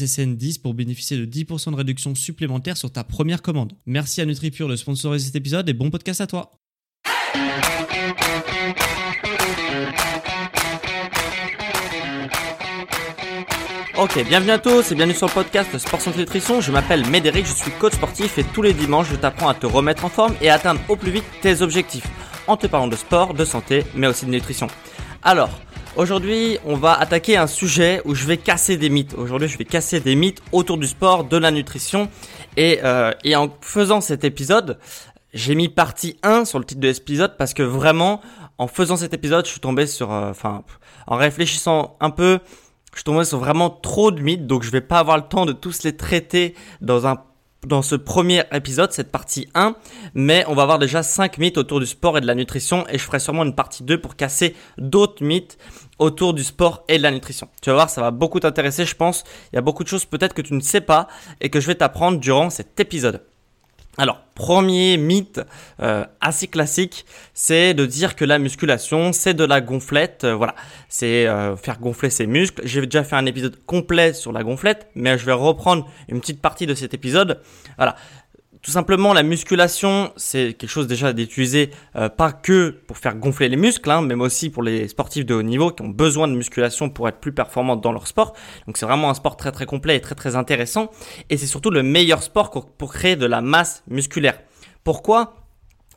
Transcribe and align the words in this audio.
SSN10 0.00 0.60
pour 0.60 0.74
bénéficier 0.74 1.16
de 1.16 1.26
10% 1.26 1.72
de 1.72 1.76
réduction 1.76 2.14
supplémentaire 2.14 2.76
sur 2.76 2.90
ta 2.90 3.04
première 3.04 3.42
commande. 3.42 3.72
Merci 3.86 4.20
à 4.20 4.26
NutriPure 4.26 4.68
de 4.68 4.76
sponsoriser 4.76 5.26
cet 5.26 5.36
épisode 5.36 5.68
et 5.68 5.74
bon 5.74 5.90
podcast 5.90 6.20
à 6.20 6.26
toi. 6.26 6.52
Ok, 13.98 14.24
bienvenue 14.26 14.52
à 14.52 14.58
tous 14.58 14.92
et 14.92 14.94
bienvenue 14.94 15.14
sur 15.14 15.26
le 15.26 15.34
podcast 15.34 15.76
Sport 15.76 16.00
Santé 16.00 16.20
Nutrition. 16.20 16.62
Je 16.62 16.72
m'appelle 16.72 17.06
Médéric, 17.08 17.44
je 17.44 17.52
suis 17.52 17.70
coach 17.72 17.92
sportif 17.92 18.38
et 18.38 18.44
tous 18.44 18.62
les 18.62 18.72
dimanches 18.72 19.08
je 19.10 19.16
t'apprends 19.16 19.48
à 19.48 19.54
te 19.54 19.66
remettre 19.66 20.06
en 20.06 20.08
forme 20.08 20.34
et 20.40 20.48
à 20.48 20.54
atteindre 20.54 20.80
au 20.88 20.96
plus 20.96 21.10
vite 21.10 21.24
tes 21.42 21.60
objectifs 21.60 22.06
en 22.46 22.56
te 22.56 22.66
parlant 22.66 22.88
de 22.88 22.96
sport, 22.96 23.34
de 23.34 23.44
santé, 23.44 23.84
mais 23.94 24.06
aussi 24.06 24.24
de 24.24 24.30
nutrition. 24.30 24.68
Alors, 25.22 25.50
Aujourd'hui, 25.96 26.58
on 26.64 26.76
va 26.76 26.94
attaquer 26.98 27.36
un 27.36 27.46
sujet 27.48 28.00
où 28.04 28.14
je 28.14 28.24
vais 28.24 28.36
casser 28.36 28.76
des 28.76 28.88
mythes. 28.88 29.14
Aujourd'hui, 29.18 29.48
je 29.48 29.58
vais 29.58 29.64
casser 29.64 30.00
des 30.00 30.14
mythes 30.14 30.40
autour 30.52 30.78
du 30.78 30.86
sport, 30.86 31.24
de 31.24 31.36
la 31.36 31.50
nutrition. 31.50 32.08
Et, 32.56 32.78
euh, 32.84 33.10
et 33.24 33.34
en 33.36 33.50
faisant 33.60 34.00
cet 34.00 34.22
épisode, 34.24 34.78
j'ai 35.34 35.54
mis 35.54 35.68
partie 35.68 36.16
1 36.22 36.44
sur 36.44 36.58
le 36.58 36.64
titre 36.64 36.80
de 36.80 36.86
l'épisode 36.88 37.36
parce 37.36 37.54
que 37.54 37.62
vraiment, 37.64 38.20
en 38.56 38.68
faisant 38.68 38.96
cet 38.96 39.14
épisode, 39.14 39.44
je 39.46 39.50
suis 39.50 39.60
tombé 39.60 39.86
sur... 39.86 40.12
euh, 40.12 40.30
Enfin, 40.30 40.62
en 41.08 41.16
réfléchissant 41.16 41.96
un 42.00 42.10
peu, 42.10 42.38
je 42.92 42.98
suis 42.98 43.04
tombé 43.04 43.24
sur 43.24 43.38
vraiment 43.38 43.68
trop 43.68 44.12
de 44.12 44.20
mythes. 44.22 44.46
Donc, 44.46 44.62
je 44.62 44.70
vais 44.70 44.80
pas 44.80 45.00
avoir 45.00 45.16
le 45.16 45.24
temps 45.24 45.44
de 45.44 45.52
tous 45.52 45.82
les 45.82 45.96
traiter 45.96 46.54
dans 46.80 47.06
un 47.08 47.16
dans 47.66 47.82
ce 47.82 47.94
premier 47.94 48.42
épisode, 48.52 48.92
cette 48.92 49.10
partie 49.10 49.48
1, 49.54 49.74
mais 50.14 50.44
on 50.48 50.54
va 50.54 50.62
avoir 50.62 50.78
déjà 50.78 51.02
5 51.02 51.38
mythes 51.38 51.58
autour 51.58 51.80
du 51.80 51.86
sport 51.86 52.16
et 52.16 52.20
de 52.20 52.26
la 52.26 52.34
nutrition 52.34 52.86
et 52.88 52.98
je 52.98 53.04
ferai 53.04 53.18
sûrement 53.18 53.44
une 53.44 53.54
partie 53.54 53.82
2 53.82 54.00
pour 54.00 54.16
casser 54.16 54.54
d'autres 54.78 55.22
mythes 55.22 55.58
autour 55.98 56.32
du 56.32 56.42
sport 56.42 56.84
et 56.88 56.96
de 56.96 57.02
la 57.02 57.10
nutrition. 57.10 57.48
Tu 57.60 57.70
vas 57.70 57.74
voir, 57.74 57.90
ça 57.90 58.00
va 58.00 58.10
beaucoup 58.10 58.40
t'intéresser, 58.40 58.86
je 58.86 58.96
pense. 58.96 59.24
Il 59.52 59.56
y 59.56 59.58
a 59.58 59.62
beaucoup 59.62 59.84
de 59.84 59.88
choses 59.88 60.06
peut-être 60.06 60.34
que 60.34 60.42
tu 60.42 60.54
ne 60.54 60.60
sais 60.60 60.80
pas 60.80 61.08
et 61.40 61.50
que 61.50 61.60
je 61.60 61.66
vais 61.66 61.74
t'apprendre 61.74 62.18
durant 62.18 62.48
cet 62.48 62.80
épisode. 62.80 63.22
Alors, 63.98 64.22
premier 64.34 64.96
mythe 64.96 65.40
euh, 65.82 66.06
assez 66.20 66.46
classique, 66.46 67.04
c'est 67.34 67.74
de 67.74 67.84
dire 67.86 68.14
que 68.14 68.24
la 68.24 68.38
musculation, 68.38 69.12
c'est 69.12 69.34
de 69.34 69.44
la 69.44 69.60
gonflette. 69.60 70.24
Euh, 70.24 70.34
voilà, 70.34 70.54
c'est 70.88 71.26
euh, 71.26 71.56
faire 71.56 71.80
gonfler 71.80 72.08
ses 72.08 72.26
muscles. 72.26 72.62
J'ai 72.64 72.80
déjà 72.82 73.02
fait 73.02 73.16
un 73.16 73.26
épisode 73.26 73.58
complet 73.66 74.14
sur 74.14 74.32
la 74.32 74.44
gonflette, 74.44 74.88
mais 74.94 75.18
je 75.18 75.26
vais 75.26 75.32
reprendre 75.32 75.88
une 76.08 76.20
petite 76.20 76.40
partie 76.40 76.66
de 76.66 76.74
cet 76.74 76.94
épisode. 76.94 77.40
Voilà. 77.76 77.96
Tout 78.62 78.70
simplement, 78.70 79.14
la 79.14 79.22
musculation, 79.22 80.12
c'est 80.16 80.52
quelque 80.52 80.68
chose 80.68 80.86
déjà 80.86 81.14
d'utilisé 81.14 81.70
euh, 81.96 82.10
pas 82.10 82.30
que 82.30 82.70
pour 82.86 82.98
faire 82.98 83.16
gonfler 83.16 83.48
les 83.48 83.56
muscles, 83.56 83.90
hein, 83.90 84.02
même 84.02 84.20
aussi 84.20 84.50
pour 84.50 84.62
les 84.62 84.86
sportifs 84.86 85.24
de 85.24 85.32
haut 85.32 85.42
niveau 85.42 85.70
qui 85.70 85.82
ont 85.82 85.88
besoin 85.88 86.28
de 86.28 86.34
musculation 86.34 86.90
pour 86.90 87.08
être 87.08 87.20
plus 87.20 87.32
performants 87.32 87.76
dans 87.76 87.92
leur 87.92 88.06
sport. 88.06 88.34
Donc 88.66 88.76
c'est 88.76 88.84
vraiment 88.84 89.08
un 89.08 89.14
sport 89.14 89.38
très 89.38 89.50
très 89.50 89.64
complet 89.64 89.96
et 89.96 90.00
très 90.00 90.14
très 90.14 90.36
intéressant. 90.36 90.90
Et 91.30 91.38
c'est 91.38 91.46
surtout 91.46 91.70
le 91.70 91.82
meilleur 91.82 92.22
sport 92.22 92.50
pour 92.50 92.92
créer 92.92 93.16
de 93.16 93.24
la 93.24 93.40
masse 93.40 93.82
musculaire. 93.88 94.38
Pourquoi? 94.84 95.39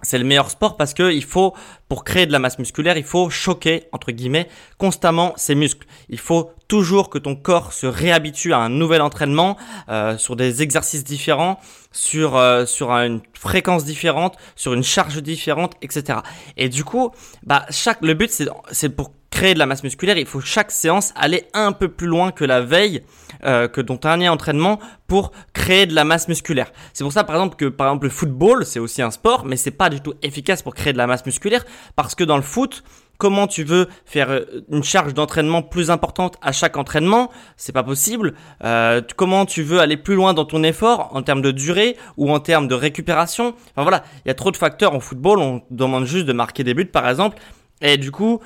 C'est 0.03 0.17
le 0.17 0.25
meilleur 0.25 0.51
sport 0.51 0.77
parce 0.77 0.93
que 0.93 1.11
il 1.11 1.23
faut, 1.23 1.53
pour 1.89 2.03
créer 2.03 2.25
de 2.25 2.31
la 2.31 2.39
masse 2.39 2.59
musculaire, 2.59 2.97
il 2.97 3.03
faut 3.03 3.29
choquer, 3.29 3.85
entre 3.91 4.11
guillemets, 4.11 4.47
constamment 4.77 5.33
ses 5.37 5.55
muscles. 5.55 5.87
Il 6.09 6.19
faut 6.19 6.51
toujours 6.67 7.09
que 7.09 7.17
ton 7.17 7.35
corps 7.35 7.73
se 7.73 7.87
réhabitue 7.87 8.53
à 8.53 8.59
un 8.59 8.69
nouvel 8.69 9.01
entraînement, 9.01 9.57
euh, 9.89 10.17
sur 10.17 10.35
des 10.35 10.61
exercices 10.61 11.03
différents, 11.03 11.59
sur, 11.91 12.37
euh, 12.37 12.65
sur 12.65 12.91
une 12.91 13.21
fréquence 13.33 13.85
différente, 13.85 14.35
sur 14.55 14.73
une 14.73 14.83
charge 14.83 15.21
différente, 15.21 15.73
etc. 15.81 16.19
Et 16.57 16.69
du 16.69 16.83
coup, 16.83 17.11
bah, 17.43 17.65
chaque, 17.69 18.01
le 18.01 18.13
but, 18.13 18.29
c'est, 18.29 18.47
c'est 18.71 18.89
pour 18.89 19.11
créer 19.33 19.55
de 19.55 19.59
la 19.59 19.65
masse 19.65 19.83
musculaire, 19.83 20.17
il 20.19 20.27
faut 20.27 20.41
chaque 20.41 20.69
séance 20.69 21.11
aller 21.15 21.45
un 21.55 21.71
peu 21.71 21.87
plus 21.87 22.05
loin 22.05 22.31
que 22.31 22.45
la 22.45 22.61
veille, 22.61 23.01
euh, 23.43 23.67
que 23.67 23.81
ton 23.81 23.95
dernier 23.95 24.29
entraînement 24.29 24.79
pour 25.07 25.31
créer 25.53 25.87
de 25.87 25.95
la 25.95 26.03
masse 26.03 26.27
musculaire. 26.27 26.71
C'est 26.93 27.03
pour 27.03 27.11
ça 27.11 27.23
par 27.23 27.35
exemple 27.37 27.55
que 27.55 27.65
par 27.65 27.87
exemple 27.87 28.05
le 28.05 28.11
football, 28.11 28.63
c'est 28.63 28.79
aussi 28.79 29.01
un 29.01 29.09
sport, 29.09 29.43
mais 29.43 29.55
c'est 29.55 29.71
pas 29.71 29.89
du 29.89 30.01
tout 30.01 30.13
efficace 30.21 30.61
pour 30.61 30.75
créer 30.75 30.93
de 30.93 30.99
la 30.99 31.07
masse 31.07 31.25
musculaire 31.25 31.65
parce 31.95 32.13
que 32.13 32.23
dans 32.23 32.35
le 32.35 32.43
foot, 32.43 32.83
comment 33.17 33.47
tu 33.47 33.63
veux 33.63 33.87
faire 34.05 34.29
euh, 34.29 34.45
une 34.71 34.83
charge 34.83 35.15
d'entraînement 35.15 35.63
plus 35.63 35.89
importante 35.89 36.37
à 36.43 36.51
chaque 36.51 36.77
entraînement, 36.77 37.31
c'est 37.57 37.73
pas 37.73 37.83
possible. 37.83 38.35
Euh, 38.63 39.01
comment 39.15 39.47
tu 39.47 39.63
veux 39.63 39.79
aller 39.79 39.97
plus 39.97 40.13
loin 40.13 40.35
dans 40.35 40.45
ton 40.45 40.61
effort 40.61 41.09
en 41.11 41.23
termes 41.23 41.41
de 41.41 41.49
durée 41.49 41.97
ou 42.17 42.31
en 42.31 42.39
termes 42.39 42.67
de 42.67 42.75
récupération? 42.75 43.55
Enfin 43.71 43.81
voilà, 43.81 44.03
il 44.25 44.27
y 44.27 44.31
a 44.31 44.35
trop 44.35 44.51
de 44.51 44.57
facteurs 44.57 44.93
en 44.93 44.99
football. 44.99 45.39
On 45.39 45.63
demande 45.71 46.05
juste 46.05 46.27
de 46.27 46.33
marquer 46.33 46.63
des 46.63 46.75
buts 46.75 46.85
par 46.85 47.09
exemple, 47.09 47.39
et 47.81 47.97
du 47.97 48.11
coup. 48.11 48.39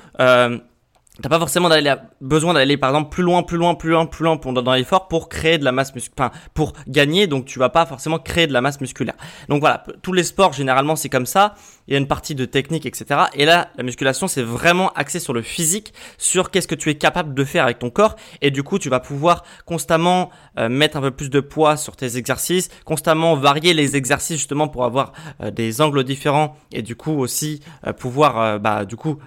T'as 1.20 1.28
pas 1.28 1.40
forcément 1.40 1.68
d'aller 1.68 1.92
besoin 2.20 2.54
d'aller 2.54 2.76
par 2.76 2.90
exemple 2.90 3.10
plus 3.10 3.24
loin, 3.24 3.42
plus 3.42 3.56
loin, 3.56 3.74
plus 3.74 3.90
loin, 3.90 4.06
plus 4.06 4.24
loin 4.24 4.36
dans 4.36 4.74
l'effort 4.74 5.08
pour 5.08 5.28
créer 5.28 5.58
de 5.58 5.64
la 5.64 5.72
masse 5.72 5.92
musculaire, 5.92 6.30
enfin, 6.30 6.40
pour 6.54 6.74
gagner. 6.86 7.26
Donc 7.26 7.44
tu 7.44 7.58
vas 7.58 7.70
pas 7.70 7.86
forcément 7.86 8.20
créer 8.20 8.46
de 8.46 8.52
la 8.52 8.60
masse 8.60 8.80
musculaire. 8.80 9.16
Donc 9.48 9.58
voilà, 9.58 9.82
tous 10.02 10.12
les 10.12 10.22
sports 10.22 10.52
généralement 10.52 10.94
c'est 10.94 11.08
comme 11.08 11.26
ça. 11.26 11.56
Il 11.88 11.92
y 11.92 11.96
a 11.96 11.98
une 11.98 12.06
partie 12.06 12.36
de 12.36 12.44
technique, 12.44 12.86
etc. 12.86 13.22
Et 13.34 13.46
là, 13.46 13.70
la 13.76 13.82
musculation 13.82 14.28
c'est 14.28 14.42
vraiment 14.42 14.92
axé 14.92 15.18
sur 15.18 15.32
le 15.32 15.42
physique, 15.42 15.92
sur 16.18 16.52
qu'est-ce 16.52 16.68
que 16.68 16.76
tu 16.76 16.88
es 16.88 16.94
capable 16.94 17.34
de 17.34 17.44
faire 17.44 17.64
avec 17.64 17.80
ton 17.80 17.90
corps. 17.90 18.14
Et 18.40 18.52
du 18.52 18.62
coup, 18.62 18.78
tu 18.78 18.88
vas 18.88 19.00
pouvoir 19.00 19.42
constamment 19.66 20.30
euh, 20.56 20.68
mettre 20.68 20.98
un 20.98 21.00
peu 21.00 21.10
plus 21.10 21.30
de 21.30 21.40
poids 21.40 21.76
sur 21.76 21.96
tes 21.96 22.16
exercices, 22.16 22.68
constamment 22.84 23.34
varier 23.34 23.74
les 23.74 23.96
exercices 23.96 24.36
justement 24.36 24.68
pour 24.68 24.84
avoir 24.84 25.12
euh, 25.40 25.50
des 25.50 25.80
angles 25.80 26.04
différents 26.04 26.54
et 26.70 26.82
du 26.82 26.94
coup 26.94 27.18
aussi 27.18 27.60
euh, 27.86 27.92
pouvoir, 27.92 28.60
bah 28.60 28.84
du 28.84 28.96
coup 28.96 29.18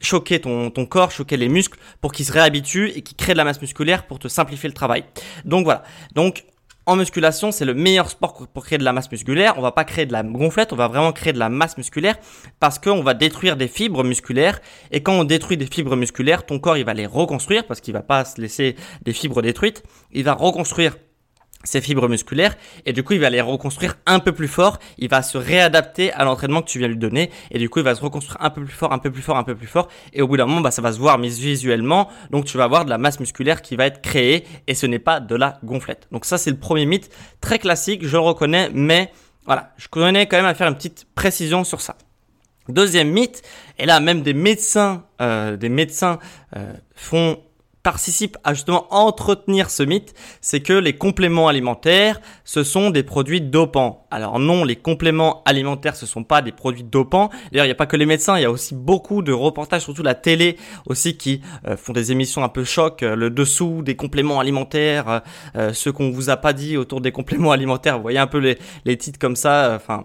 choquer 0.00 0.40
ton, 0.40 0.70
ton 0.70 0.86
corps, 0.86 1.10
choquer 1.10 1.36
les 1.36 1.48
muscles 1.48 1.78
pour 2.00 2.12
qu'ils 2.12 2.26
se 2.26 2.32
réhabituent 2.32 2.92
et 2.94 3.02
qu'ils 3.02 3.16
créent 3.16 3.32
de 3.32 3.38
la 3.38 3.44
masse 3.44 3.60
musculaire 3.60 4.06
pour 4.06 4.18
te 4.18 4.28
simplifier 4.28 4.68
le 4.68 4.74
travail. 4.74 5.04
Donc 5.44 5.64
voilà. 5.64 5.82
Donc 6.14 6.44
en 6.88 6.94
musculation, 6.94 7.50
c'est 7.50 7.64
le 7.64 7.74
meilleur 7.74 8.08
sport 8.08 8.46
pour 8.46 8.64
créer 8.64 8.78
de 8.78 8.84
la 8.84 8.92
masse 8.92 9.10
musculaire. 9.10 9.54
On 9.58 9.60
va 9.60 9.72
pas 9.72 9.82
créer 9.82 10.06
de 10.06 10.12
la 10.12 10.22
gonflette, 10.22 10.72
on 10.72 10.76
va 10.76 10.86
vraiment 10.86 11.10
créer 11.10 11.32
de 11.32 11.38
la 11.38 11.48
masse 11.48 11.76
musculaire 11.76 12.16
parce 12.60 12.78
qu'on 12.78 13.02
va 13.02 13.12
détruire 13.12 13.56
des 13.56 13.66
fibres 13.66 14.04
musculaires. 14.04 14.60
Et 14.92 15.02
quand 15.02 15.14
on 15.14 15.24
détruit 15.24 15.56
des 15.56 15.66
fibres 15.66 15.96
musculaires, 15.96 16.46
ton 16.46 16.60
corps 16.60 16.76
il 16.76 16.84
va 16.84 16.94
les 16.94 17.06
reconstruire 17.06 17.66
parce 17.66 17.80
qu'il 17.80 17.92
va 17.92 18.02
pas 18.02 18.24
se 18.24 18.40
laisser 18.40 18.76
des 19.02 19.12
fibres 19.12 19.42
détruites. 19.42 19.82
Il 20.12 20.22
va 20.22 20.34
reconstruire 20.34 20.96
ses 21.66 21.80
fibres 21.80 22.08
musculaires 22.08 22.56
et 22.86 22.92
du 22.92 23.02
coup 23.02 23.12
il 23.12 23.20
va 23.20 23.28
les 23.28 23.40
reconstruire 23.40 23.96
un 24.06 24.18
peu 24.18 24.32
plus 24.32 24.48
fort, 24.48 24.78
il 24.98 25.08
va 25.08 25.22
se 25.22 25.36
réadapter 25.36 26.12
à 26.12 26.24
l'entraînement 26.24 26.62
que 26.62 26.68
tu 26.68 26.78
viens 26.78 26.88
lui 26.88 26.96
donner 26.96 27.30
et 27.50 27.58
du 27.58 27.68
coup 27.68 27.80
il 27.80 27.84
va 27.84 27.94
se 27.94 28.00
reconstruire 28.00 28.38
un 28.40 28.50
peu 28.50 28.64
plus 28.64 28.72
fort, 28.72 28.92
un 28.92 28.98
peu 28.98 29.10
plus 29.10 29.22
fort, 29.22 29.36
un 29.36 29.44
peu 29.44 29.54
plus 29.54 29.66
fort 29.66 29.88
et 30.12 30.22
au 30.22 30.28
bout 30.28 30.36
d'un 30.36 30.46
moment 30.46 30.60
bah, 30.60 30.70
ça 30.70 30.82
va 30.82 30.92
se 30.92 30.98
voir 30.98 31.18
visuellement 31.20 32.08
donc 32.30 32.44
tu 32.46 32.56
vas 32.56 32.64
avoir 32.64 32.84
de 32.84 32.90
la 32.90 32.98
masse 32.98 33.20
musculaire 33.20 33.60
qui 33.60 33.76
va 33.76 33.86
être 33.86 34.00
créée 34.00 34.44
et 34.66 34.74
ce 34.74 34.86
n'est 34.86 34.98
pas 34.98 35.20
de 35.20 35.34
la 35.34 35.58
gonflette. 35.64 36.08
Donc 36.12 36.24
ça 36.24 36.38
c'est 36.38 36.50
le 36.50 36.58
premier 36.58 36.86
mythe 36.86 37.10
très 37.40 37.58
classique, 37.58 38.06
je 38.06 38.12
le 38.12 38.20
reconnais 38.20 38.70
mais 38.72 39.10
voilà, 39.44 39.72
je 39.76 39.88
connais 39.88 40.26
quand 40.26 40.36
même 40.36 40.46
à 40.46 40.54
faire 40.54 40.68
une 40.68 40.74
petite 40.74 41.06
précision 41.14 41.64
sur 41.64 41.80
ça. 41.80 41.96
Deuxième 42.68 43.10
mythe, 43.10 43.42
et 43.78 43.86
là 43.86 44.00
même 44.00 44.22
des 44.22 44.34
médecins, 44.34 45.04
euh, 45.20 45.56
des 45.56 45.68
médecins 45.68 46.18
euh, 46.56 46.72
font 46.96 47.38
participe 47.86 48.36
à 48.42 48.52
justement 48.52 48.88
entretenir 48.90 49.70
ce 49.70 49.84
mythe, 49.84 50.12
c'est 50.40 50.58
que 50.58 50.72
les 50.72 50.94
compléments 50.94 51.46
alimentaires, 51.46 52.20
ce 52.42 52.64
sont 52.64 52.90
des 52.90 53.04
produits 53.04 53.40
dopants. 53.40 54.08
Alors 54.10 54.40
non, 54.40 54.64
les 54.64 54.74
compléments 54.74 55.44
alimentaires, 55.44 55.94
ce 55.94 56.04
sont 56.04 56.24
pas 56.24 56.42
des 56.42 56.50
produits 56.50 56.82
dopants. 56.82 57.30
D'ailleurs, 57.52 57.66
il 57.66 57.68
n'y 57.68 57.72
a 57.72 57.76
pas 57.76 57.86
que 57.86 57.96
les 57.96 58.04
médecins, 58.04 58.36
il 58.38 58.42
y 58.42 58.44
a 58.44 58.50
aussi 58.50 58.74
beaucoup 58.74 59.22
de 59.22 59.30
reportages, 59.30 59.82
surtout 59.82 60.02
la 60.02 60.16
télé 60.16 60.56
aussi, 60.86 61.16
qui 61.16 61.42
euh, 61.68 61.76
font 61.76 61.92
des 61.92 62.10
émissions 62.10 62.42
un 62.42 62.48
peu 62.48 62.64
choc, 62.64 63.04
euh, 63.04 63.14
le 63.14 63.30
dessous 63.30 63.82
des 63.82 63.94
compléments 63.94 64.40
alimentaires, 64.40 65.22
euh, 65.54 65.72
ce 65.72 65.88
qu'on 65.88 66.10
vous 66.10 66.28
a 66.28 66.36
pas 66.36 66.52
dit 66.52 66.76
autour 66.76 67.00
des 67.00 67.12
compléments 67.12 67.52
alimentaires. 67.58 67.98
Vous 67.98 68.02
voyez 68.02 68.18
un 68.18 68.26
peu 68.26 68.38
les, 68.38 68.58
les 68.84 68.96
titres 68.96 69.20
comme 69.20 69.36
ça, 69.36 69.74
enfin 69.76 70.02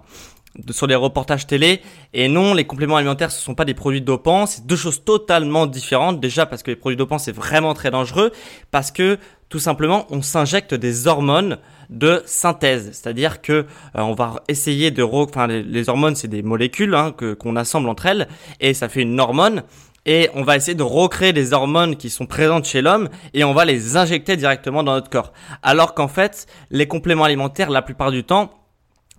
sur 0.72 0.88
les 0.88 0.96
reportages 0.96 1.48
télé. 1.48 1.82
Et 2.14 2.28
non, 2.28 2.54
les 2.54 2.66
compléments 2.66 2.98
alimentaires, 2.98 3.32
ce 3.32 3.42
sont 3.42 3.56
pas 3.56 3.66
des 3.66 3.74
produits 3.74 4.02
dopants. 4.02 4.46
C'est 4.46 4.66
deux 4.66 4.76
choses 4.76 5.04
totalement 5.04 5.68
différentes. 5.68 6.20
Déjà 6.20 6.46
parce 6.46 6.64
que 6.64 6.72
les 6.72 6.76
produits 6.76 6.98
dopants, 6.98 7.18
c'est 7.18 7.32
vraiment 7.32 7.74
très 7.74 7.92
dangereux. 7.92 8.32
Parce 8.72 8.92
que 8.92 9.18
tout 9.50 9.60
simplement, 9.60 10.08
on 10.10 10.22
s'injecte 10.22 10.74
des 10.74 11.08
hormones 11.08 11.58
de 11.90 12.22
synthèse. 12.26 12.92
C'est-à-dire 12.94 13.42
que 13.42 13.52
euh, 13.52 13.64
on 13.96 14.14
va 14.14 14.42
essayer 14.48 14.92
de... 14.92 15.04
Enfin, 15.04 15.48
les, 15.48 15.90
hormones, 15.90 16.16
c'est 16.16 16.30
des 16.30 16.42
molécules 16.42 16.96
hein, 16.96 17.12
que 17.12 17.34
qu'on 17.34 17.56
assemble 17.56 17.90
entre 17.90 18.06
elles. 18.06 18.28
Et 18.60 18.74
ça 18.74 18.88
fait 18.88 19.02
une 19.02 19.20
hormone. 19.20 19.64
Et 20.06 20.30
on 20.34 20.44
va 20.44 20.56
essayer 20.56 20.74
de 20.74 20.84
recréer 20.84 21.32
des 21.32 21.54
hormones 21.54 21.96
qui 21.96 22.10
sont 22.10 22.26
présentes 22.26 22.66
chez 22.66 22.82
l'homme 22.82 23.08
et 23.36 23.44
on 23.44 23.54
va 23.54 23.66
les 23.66 23.98
injecter 23.98 24.36
directement 24.36 24.84
dans 24.84 24.94
notre 24.94 25.12
corps. 25.12 25.32
Alors 25.62 25.94
qu'en 25.94 26.08
fait, 26.08 26.48
les 26.72 26.88
compléments 26.88 27.26
alimentaires, 27.26 27.70
la 27.70 27.84
plupart 27.84 28.10
du 28.10 28.24
temps, 28.24 28.61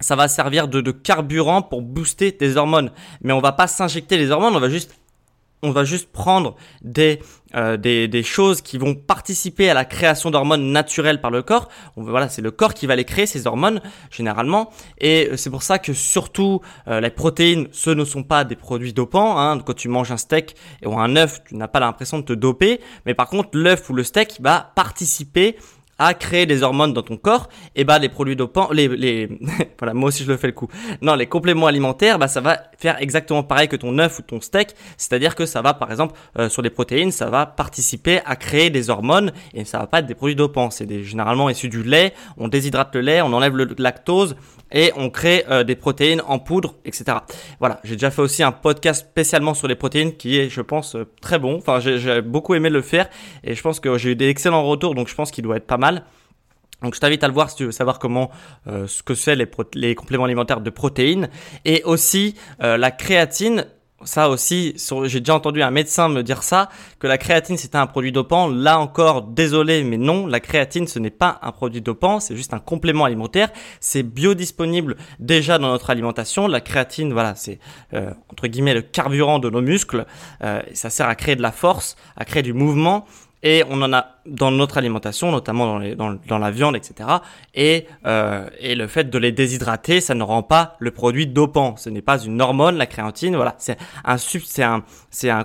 ça 0.02 0.16
va 0.16 0.28
servir 0.28 0.69
de, 0.69 0.90
carburant 0.90 1.62
pour 1.62 1.82
booster 1.82 2.32
tes 2.32 2.56
hormones. 2.56 2.90
Mais 3.22 3.32
on 3.32 3.40
va 3.40 3.52
pas 3.52 3.66
s'injecter 3.66 4.19
les 4.19 4.31
hormones, 4.31 4.54
on 4.54 4.60
va 4.60 4.69
juste 4.69 4.94
on 5.64 5.70
va 5.70 5.84
juste 5.84 6.10
prendre 6.10 6.56
des, 6.82 7.20
euh, 7.54 7.76
des, 7.76 8.08
des, 8.08 8.25
choses 8.25 8.62
qui 8.62 8.78
vont 8.78 8.96
participer 8.96 9.70
à 9.70 9.75
la 9.75 9.84
création 9.84 10.32
d'hormones 10.32 10.72
naturelles 10.72 11.20
par 11.20 11.31
le 11.31 11.43
corps. 11.43 11.69
Voilà, 11.94 12.28
c'est 12.28 12.43
le 12.43 12.50
corps 12.50 12.75
qui 12.75 12.88
va 12.88 12.96
les 12.96 13.04
créer, 13.04 13.26
ces 13.26 13.46
hormones, 13.46 13.81
généralement. 14.10 14.70
Et 14.99 15.28
euh, 15.31 15.37
c'est 15.37 15.50
pour 15.50 15.62
ça 15.62 15.78
que 15.78 15.93
surtout, 15.93 16.62
euh, 16.88 17.00
les 17.00 17.10
protéines, 17.10 17.69
ce 17.70 17.90
ne 17.90 18.05
sont 18.05 18.25
pas 18.25 18.43
des 18.43 18.56
produits 18.56 18.93
dopants. 18.93 19.38
Hein. 19.38 19.60
Quand 19.60 19.75
tu 19.75 19.88
manges 19.88 20.10
un 20.10 20.16
steak 20.16 20.56
ou 20.84 20.98
un 20.98 21.14
œuf, 21.14 21.44
tu 21.44 21.55
n'as 21.55 21.69
pas 21.69 21.78
l'impression 21.78 22.19
de 22.19 22.25
te 22.25 22.32
doper. 22.32 22.81
Mais 23.06 23.14
par 23.14 23.28
contre, 23.28 23.50
l'œuf 23.52 23.88
ou 23.88 23.94
le 23.94 24.02
steak 24.02 24.38
va 24.40 24.72
participer 24.75 25.56
à 26.06 26.14
créer 26.14 26.46
des 26.46 26.62
hormones 26.62 26.93
dans 26.93 27.02
ton 27.02 27.16
corps, 27.16 27.49
et 27.75 27.84
bah 27.84 27.99
les 27.99 28.08
produits 28.08 28.37
dopants, 28.37 28.69
les, 28.72 28.88
les 28.88 29.28
voilà 29.78 29.94
moi 29.94 30.08
aussi 30.08 30.25
je 30.25 30.28
le 30.28 30.37
fais 30.37 30.49
le 30.49 30.52
coup. 30.52 30.69
Non, 31.00 31.14
les 31.14 31.26
compléments 31.26 31.66
alimentaires, 31.66 32.19
bah 32.19 32.28
ça 32.28 32.40
va 32.40 32.58
faire 32.78 33.00
exactement 33.00 33.43
pareil 33.43 33.69
que 33.69 33.76
ton 33.76 33.99
œuf 33.99 34.19
ou 34.19 34.22
ton 34.22 34.40
steak, 34.40 34.75
c'est-à-dire 34.96 35.34
que 35.34 35.46
ça 35.46 35.62
va 35.62 35.75
par 35.75 35.90
exemple 35.90 36.19
euh, 36.38 36.49
sur 36.49 36.62
les 36.62 36.70
protéines, 36.70 37.12
ça 37.12 37.31
va 37.31 37.46
participer 37.46 38.20
à 38.25 38.37
créer 38.37 38.70
des 38.70 38.90
hormones 38.90 39.32
et 39.54 39.64
ça 39.64 39.78
va 39.78 39.87
pas 39.87 40.00
être 40.00 40.06
des 40.06 40.14
produits 40.14 40.37
dopants, 40.37 40.70
c'est 40.70 41.02
généralement 41.02 41.49
issus 41.49 41.69
du 41.69 41.82
lait, 41.82 42.14
on 42.37 42.48
déshydrate 42.48 42.94
le 42.94 43.00
lait, 43.00 43.22
on 43.22 43.32
enlève 43.32 43.56
le 43.56 43.69
lactose 43.78 44.37
et 44.72 44.92
on 44.96 45.10
crée 45.10 45.44
euh, 45.50 45.64
des 45.64 45.76
protéines 45.76 46.22
en 46.26 46.38
poudre, 46.38 46.74
etc. 46.84 47.19
Voilà, 47.58 47.80
j'ai 47.84 47.94
déjà 47.94 48.10
fait 48.10 48.22
aussi 48.22 48.42
un 48.42 48.52
podcast 48.52 49.00
spécialement 49.00 49.54
sur 49.54 49.69
les 49.69 49.74
protéines 49.74 50.16
qui 50.16 50.38
est, 50.38 50.48
je 50.48 50.60
pense, 50.60 50.96
euh, 50.96 51.06
très 51.20 51.38
bon. 51.38 51.56
Enfin, 51.56 51.80
j'ai 51.80 52.22
beaucoup 52.22 52.54
aimé 52.54 52.70
le 52.70 52.82
faire 52.82 53.08
et 53.44 53.54
je 53.54 53.62
pense 53.62 53.80
que 53.80 53.98
j'ai 53.98 54.12
eu 54.12 54.16
des 54.16 54.28
excellents 54.28 54.64
retours, 54.64 54.94
donc 54.94 55.08
je 55.08 55.14
pense 55.14 55.30
qu'il 55.30 55.44
doit 55.44 55.56
être 55.56 55.66
pas 55.66 55.78
mal. 55.78 56.04
Donc 56.82 56.96
je 56.96 57.00
t'invite 57.00 57.22
à 57.22 57.28
le 57.28 57.34
voir 57.34 57.48
si 57.48 57.56
tu 57.56 57.64
veux 57.64 57.72
savoir 57.72 58.00
comment 58.00 58.30
euh, 58.66 58.88
ce 58.88 59.04
que 59.04 59.14
c'est 59.14 59.36
les, 59.36 59.48
les, 59.74 59.94
compléments 59.94 60.24
alimentaires 60.24 60.60
de 60.60 60.70
protéines 60.70 61.28
et 61.64 61.84
aussi 61.84 62.34
la 62.58 62.90
créatine 62.90 63.66
ça 64.04 64.28
aussi, 64.28 64.75
j'ai 65.04 65.20
déjà 65.20 65.34
entendu 65.34 65.62
un 65.62 65.70
médecin 65.70 66.08
me 66.08 66.22
dire 66.22 66.43
ça, 66.43 66.69
que 66.99 67.06
la 67.06 67.19
créatine 67.19 67.56
c'était 67.56 67.76
un 67.76 67.87
produit 67.87 68.12
dopant. 68.12 68.49
Là 68.49 68.78
encore, 68.78 69.22
désolé, 69.22 69.84
mais 69.84 69.96
non, 69.96 70.26
la 70.26 70.40
créatine 70.40 70.87
ce 70.87 70.99
n'est 70.99 71.10
pas 71.10 71.38
un 71.43 71.52
produit 71.52 71.81
dopant, 71.81 72.20
c'est 72.20 72.37
juste 72.37 72.54
un 72.54 72.58
complément 72.58 73.04
alimentaire. 73.04 73.50
C'est 73.81 74.02
biodisponible 74.02 74.96
déjà 75.19 75.58
dans 75.58 75.69
notre 75.69 75.90
alimentation. 75.90 76.46
La 76.46 76.60
créatine, 76.60 77.12
voilà, 77.12 77.34
c'est 77.34 77.58
euh, 77.94 78.12
entre 78.31 78.46
guillemets 78.46 78.75
le 78.75 78.82
carburant 78.82 79.38
de 79.38 79.50
nos 79.50 79.62
muscles. 79.62 80.06
Euh, 80.43 80.60
ça 80.75 80.90
sert 80.90 81.08
à 81.08 81.14
créer 81.14 81.37
de 81.37 81.43
la 81.43 81.52
force, 81.52 81.96
à 82.16 82.25
créer 82.25 82.43
du 82.43 82.52
mouvement 82.52 83.06
et 83.43 83.65
on 83.69 83.83
en 83.83 83.93
a 83.93 84.06
dans 84.27 84.50
notre 84.50 84.79
alimentation, 84.79 85.31
notamment 85.31 85.67
dans, 85.67 85.79
les, 85.79 85.94
dans, 85.94 86.17
dans 86.29 86.39
la 86.39 86.50
viande, 86.50 86.77
etc. 86.77 87.09
Et, 87.55 87.87
euh, 88.06 88.49
et 88.61 88.75
le 88.75 88.87
fait 88.87 89.11
de 89.11 89.19
les 89.19 89.33
déshydrater, 89.33 90.00
ça 90.00 90.15
ne 90.15 90.23
rend 90.23 90.43
pas 90.43 90.77
le 90.79 90.91
produit 90.91 91.27
dopant. 91.27 91.77
Ce 91.77 91.91
n'est 91.91 92.03
pas 92.03 92.19
une 92.23 92.41
hormone, 92.41 92.77
la 92.77 92.87
créatine. 92.87 93.35
Voilà, 93.37 93.55
c'est 93.59 93.77
un 94.05 94.17
c'est 94.17 94.62
un 94.62 94.85
c'est 95.11 95.31
un 95.31 95.44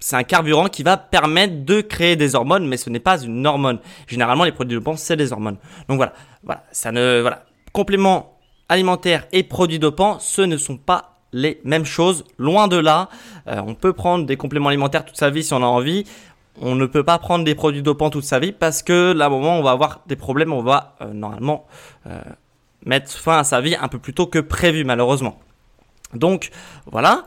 c'est 0.00 0.16
un 0.16 0.24
carburant 0.24 0.68
qui 0.68 0.82
va 0.82 0.96
permettre 0.96 1.64
de 1.64 1.80
créer 1.80 2.16
des 2.16 2.34
hormones, 2.34 2.66
mais 2.66 2.76
ce 2.76 2.90
n'est 2.90 3.00
pas 3.00 3.22
une 3.22 3.46
hormone. 3.46 3.78
Généralement, 4.06 4.44
les 4.44 4.52
produits 4.52 4.76
dopants, 4.76 4.96
c'est 4.96 5.16
des 5.16 5.32
hormones. 5.32 5.56
Donc 5.88 5.98
voilà, 5.98 6.12
voilà, 6.42 6.64
ça 6.72 6.90
ne, 6.92 7.20
voilà, 7.20 7.44
compléments 7.72 8.38
alimentaires 8.68 9.26
et 9.32 9.42
produits 9.42 9.78
dopants, 9.78 10.18
ce 10.18 10.42
ne 10.42 10.56
sont 10.56 10.76
pas 10.76 11.18
les 11.32 11.60
mêmes 11.64 11.84
choses, 11.84 12.24
loin 12.38 12.68
de 12.68 12.76
là. 12.76 13.08
Euh, 13.48 13.60
on 13.66 13.74
peut 13.74 13.92
prendre 13.92 14.26
des 14.26 14.36
compléments 14.36 14.68
alimentaires 14.68 15.04
toute 15.04 15.16
sa 15.16 15.30
vie 15.30 15.42
si 15.42 15.52
on 15.52 15.62
a 15.62 15.66
envie 15.66 16.04
on 16.60 16.74
ne 16.74 16.86
peut 16.86 17.04
pas 17.04 17.18
prendre 17.18 17.44
des 17.44 17.54
produits 17.54 17.82
dopants 17.82 18.10
toute 18.10 18.24
sa 18.24 18.38
vie 18.38 18.52
parce 18.52 18.82
que 18.82 19.12
là, 19.12 19.26
à 19.26 19.28
moment, 19.28 19.58
on 19.58 19.62
va 19.62 19.72
avoir 19.72 20.00
des 20.06 20.16
problèmes, 20.16 20.52
on 20.52 20.62
va 20.62 20.96
euh, 21.00 21.12
normalement 21.12 21.66
euh, 22.06 22.20
mettre 22.84 23.10
fin 23.10 23.38
à 23.38 23.44
sa 23.44 23.60
vie 23.60 23.76
un 23.76 23.88
peu 23.88 23.98
plus 23.98 24.14
tôt 24.14 24.26
que 24.26 24.38
prévu, 24.38 24.84
malheureusement. 24.84 25.38
Donc, 26.14 26.50
voilà. 26.86 27.24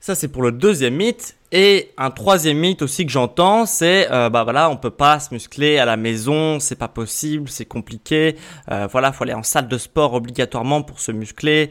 Ça, 0.00 0.14
c'est 0.14 0.28
pour 0.28 0.42
le 0.42 0.52
deuxième 0.52 0.96
mythe. 0.96 1.36
Et 1.50 1.92
un 1.96 2.10
troisième 2.10 2.58
mythe 2.58 2.82
aussi 2.82 3.06
que 3.06 3.12
j'entends, 3.12 3.64
c'est 3.64 4.10
euh, 4.10 4.28
bah 4.28 4.42
voilà, 4.42 4.68
on 4.68 4.76
peut 4.76 4.90
pas 4.90 5.20
se 5.20 5.32
muscler 5.32 5.78
à 5.78 5.84
la 5.84 5.96
maison, 5.96 6.58
c'est 6.58 6.74
pas 6.74 6.88
possible, 6.88 7.48
c'est 7.48 7.64
compliqué. 7.64 8.36
Euh, 8.72 8.88
voilà, 8.90 9.12
faut 9.12 9.22
aller 9.22 9.34
en 9.34 9.44
salle 9.44 9.68
de 9.68 9.78
sport 9.78 10.14
obligatoirement 10.14 10.82
pour 10.82 10.98
se 10.98 11.12
muscler. 11.12 11.70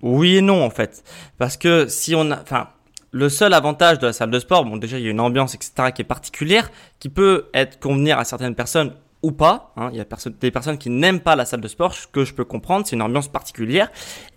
oui 0.00 0.36
et 0.36 0.40
non 0.42 0.64
en 0.64 0.70
fait, 0.70 1.02
parce 1.38 1.56
que 1.56 1.88
si 1.88 2.14
on 2.14 2.30
a, 2.30 2.40
enfin, 2.40 2.68
le 3.12 3.28
seul 3.28 3.52
avantage 3.54 3.98
de 3.98 4.06
la 4.06 4.12
salle 4.12 4.30
de 4.30 4.38
sport, 4.38 4.64
bon 4.64 4.76
déjà 4.76 4.98
il 4.98 5.04
y 5.04 5.08
a 5.08 5.10
une 5.10 5.20
ambiance 5.20 5.54
etc 5.54 5.92
qui 5.94 6.02
est 6.02 6.06
particulière, 6.06 6.70
qui 6.98 7.08
peut 7.08 7.48
être 7.54 7.78
convenir 7.78 8.18
à 8.18 8.24
certaines 8.24 8.54
personnes 8.54 8.94
ou 9.22 9.30
pas. 9.30 9.72
Hein. 9.76 9.90
Il 9.92 9.98
y 9.98 10.00
a 10.00 10.06
des 10.40 10.50
personnes 10.50 10.78
qui 10.78 10.90
n'aiment 10.90 11.20
pas 11.20 11.36
la 11.36 11.44
salle 11.44 11.60
de 11.60 11.68
sport, 11.68 11.94
ce 11.94 12.06
que 12.08 12.24
je 12.24 12.34
peux 12.34 12.44
comprendre, 12.44 12.86
c'est 12.86 12.96
une 12.96 13.02
ambiance 13.02 13.28
particulière. 13.28 13.90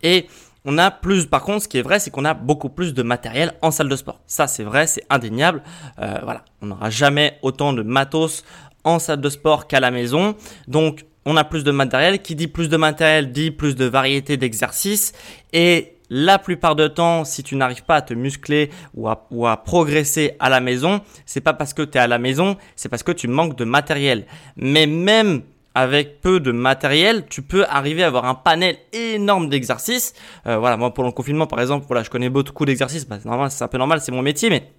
Et 0.04 0.28
on 0.66 0.78
a 0.78 0.92
plus, 0.92 1.26
par 1.26 1.44
contre, 1.44 1.64
ce 1.64 1.68
qui 1.68 1.78
est 1.78 1.84
vrai, 1.84 2.00
c'est 2.00 2.10
qu'on 2.10 2.26
a 2.26 2.34
beaucoup 2.34 2.70
plus 2.70 2.94
de 2.94 3.04
matériel 3.04 3.54
en 3.62 3.72
salle 3.72 3.88
de 3.88 3.96
sport. 3.96 4.20
Ça, 4.26 4.48
c'est 4.48 4.64
vrai, 4.64 4.88
c'est 4.88 5.04
indéniable. 5.10 5.62
Euh, 6.00 6.20
voilà, 6.24 6.44
on 6.62 6.68
n'aura 6.68 6.90
jamais 6.90 7.38
autant 7.44 7.72
de 7.72 7.84
matos 7.84 8.44
en 8.84 8.98
salle 8.98 9.22
de 9.22 9.30
sport 9.30 9.68
qu'à 9.68 9.80
la 9.80 9.92
maison. 9.92 10.36
Donc, 10.68 11.06
on 11.26 11.38
a 11.38 11.44
plus 11.44 11.64
de 11.64 11.72
matériel. 11.72 12.22
Qui 12.22 12.36
dit 12.36 12.48
plus 12.48 12.68
de 12.68 12.78
matériel 12.78 13.32
dit 13.32 13.52
plus 13.52 13.76
de 13.76 13.86
variété 13.86 14.38
d'exercices. 14.38 15.14
Et 15.54 15.95
la 16.10 16.40
plupart 16.40 16.76
du 16.76 16.90
temps, 16.90 17.26
si 17.26 17.44
tu 17.44 17.56
n'arrives 17.56 17.84
pas 17.84 17.96
à 17.96 18.02
te 18.02 18.14
muscler 18.14 18.70
ou 18.94 19.08
à, 19.08 19.64
progresser 19.64 20.36
à 20.40 20.50
la 20.50 20.60
maison, 20.60 21.02
c'est 21.26 21.42
pas 21.42 21.54
parce 21.54 21.74
que 21.74 21.82
tu 21.82 21.98
es 21.98 22.02
à 22.02 22.08
la 22.08 22.20
maison, 22.20 22.58
c'est 22.76 22.90
parce 22.90 23.04
que 23.04 23.12
tu 23.12 23.28
manques 23.28 23.58
de 23.58 23.66
matériel. 23.66 24.26
Mais 24.56 24.88
même 24.88 25.42
avec 25.74 26.22
peu 26.22 26.40
de 26.40 26.52
matériel, 26.52 27.26
tu 27.30 27.42
peux 27.42 27.66
arriver 27.66 28.04
à 28.04 28.08
avoir 28.08 28.26
un 28.26 28.36
panel 28.36 28.78
énorme 28.94 29.50
d'exercices. 29.50 30.14
Euh, 30.48 30.58
voilà, 30.58 30.78
moi 30.78 30.94
pour 30.94 31.04
le 31.04 31.12
confinement 31.12 31.48
par 31.48 31.60
exemple, 31.60 31.86
voilà, 31.88 32.04
je 32.04 32.10
connais 32.10 32.30
beaucoup 32.30 32.66
d'exercices, 32.66 33.08
bah, 33.08 33.18
c'est 33.50 33.64
un 33.64 33.68
peu 33.68 33.78
normal, 33.78 34.00
c'est 34.02 34.14
mon 34.14 34.22
métier, 34.22 34.50
mais 34.50 34.72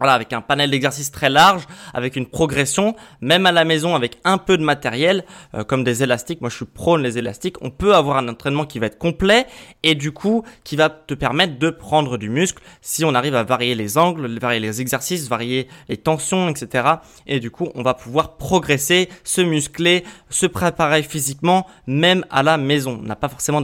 voilà, 0.00 0.14
avec 0.14 0.32
un 0.32 0.40
panel 0.40 0.70
d'exercices 0.70 1.12
très 1.12 1.28
large, 1.28 1.66
avec 1.92 2.16
une 2.16 2.26
progression, 2.26 2.96
même 3.20 3.44
à 3.44 3.52
la 3.52 3.64
maison 3.64 3.94
avec 3.94 4.18
un 4.24 4.38
peu 4.38 4.56
de 4.56 4.64
matériel, 4.64 5.24
euh, 5.54 5.62
comme 5.62 5.84
des 5.84 6.02
élastiques. 6.02 6.40
Moi, 6.40 6.48
je 6.48 6.56
suis 6.56 6.64
prône 6.64 7.02
les 7.02 7.18
élastiques. 7.18 7.56
On 7.60 7.70
peut 7.70 7.94
avoir 7.94 8.16
un 8.16 8.26
entraînement 8.28 8.64
qui 8.64 8.78
va 8.78 8.86
être 8.86 8.98
complet 8.98 9.46
et 9.82 9.94
du 9.94 10.10
coup, 10.10 10.42
qui 10.64 10.74
va 10.76 10.88
te 10.88 11.12
permettre 11.12 11.58
de 11.58 11.68
prendre 11.68 12.16
du 12.16 12.30
muscle 12.30 12.62
si 12.80 13.04
on 13.04 13.14
arrive 13.14 13.34
à 13.34 13.44
varier 13.44 13.74
les 13.74 13.98
angles, 13.98 14.38
varier 14.38 14.58
les 14.58 14.80
exercices, 14.80 15.28
varier 15.28 15.68
les 15.90 15.98
tensions, 15.98 16.48
etc. 16.48 16.94
Et 17.26 17.38
du 17.38 17.50
coup, 17.50 17.68
on 17.74 17.82
va 17.82 17.92
pouvoir 17.92 18.38
progresser, 18.38 19.10
se 19.22 19.42
muscler, 19.42 20.04
se 20.30 20.46
préparer 20.46 21.02
physiquement, 21.02 21.66
même 21.86 22.24
à 22.30 22.42
la 22.42 22.56
maison. 22.56 22.98
On 23.02 23.06
n'a 23.06 23.16
pas 23.16 23.28
forcément 23.28 23.60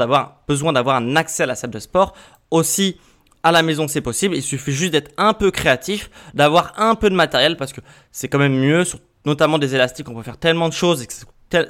besoin 0.47 0.75
d'avoir 0.75 0.97
un 0.97 1.17
accès 1.17 1.45
à 1.45 1.47
la 1.47 1.55
salle 1.55 1.71
de 1.71 1.79
sport. 1.79 2.15
Aussi, 2.51 2.99
à 3.47 3.53
la 3.53 3.63
maison, 3.63 3.87
c'est 3.87 4.01
possible. 4.01 4.35
Il 4.35 4.43
suffit 4.43 4.73
juste 4.73 4.91
d'être 4.91 5.13
un 5.17 5.33
peu 5.33 5.53
créatif, 5.53 6.11
d'avoir 6.35 6.73
un 6.79 6.97
peu 6.97 7.09
de 7.11 7.15
matériel 7.15 7.57
parce 7.57 7.73
que 7.73 7.81
c'est 8.11 8.27
quand 8.27 8.41
même 8.41 8.59
mieux, 8.59 8.83
notamment 9.25 9.59
des 9.59 9.73
élastiques. 9.77 10.09
On 10.09 10.15
peut 10.15 10.25
faire 10.25 10.37
tellement 10.37 10.69
de 10.69 10.75
choses 10.75 11.01
et 11.01 11.07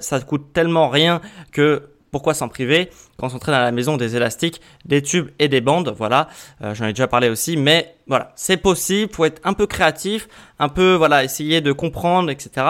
ça, 0.01 0.21
coûte 0.21 0.55
tellement 0.55 0.89
rien 0.89 1.21
que 1.53 1.91
pourquoi 2.11 2.33
s'en 2.33 2.49
priver 2.49 2.89
quand 3.19 3.27
on 3.27 3.29
s'entraîne 3.29 3.57
à 3.57 3.61
la 3.61 3.73
maison 3.73 3.99
des 3.99 4.17
élastiques, 4.17 4.63
des 4.87 5.03
tubes 5.03 5.29
et 5.39 5.49
des 5.49 5.61
bandes. 5.61 5.95
Voilà, 5.99 6.29
euh, 6.63 6.75
j'en 6.75 6.87
ai 6.87 6.95
déjà 6.95 7.09
parlé 7.09 7.29
aussi, 7.29 7.59
mais 7.59 7.95
voilà, 8.07 8.33
c'est 8.37 8.57
possible. 8.57 9.13
Faut 9.13 9.27
être 9.27 9.43
un 9.45 9.53
peu 9.53 9.67
créatif, 9.67 10.29
un 10.59 10.71
peu 10.71 10.95
voilà, 10.95 11.25
essayer 11.25 11.61
de 11.61 11.73
comprendre, 11.73 12.31
etc. 12.31 12.67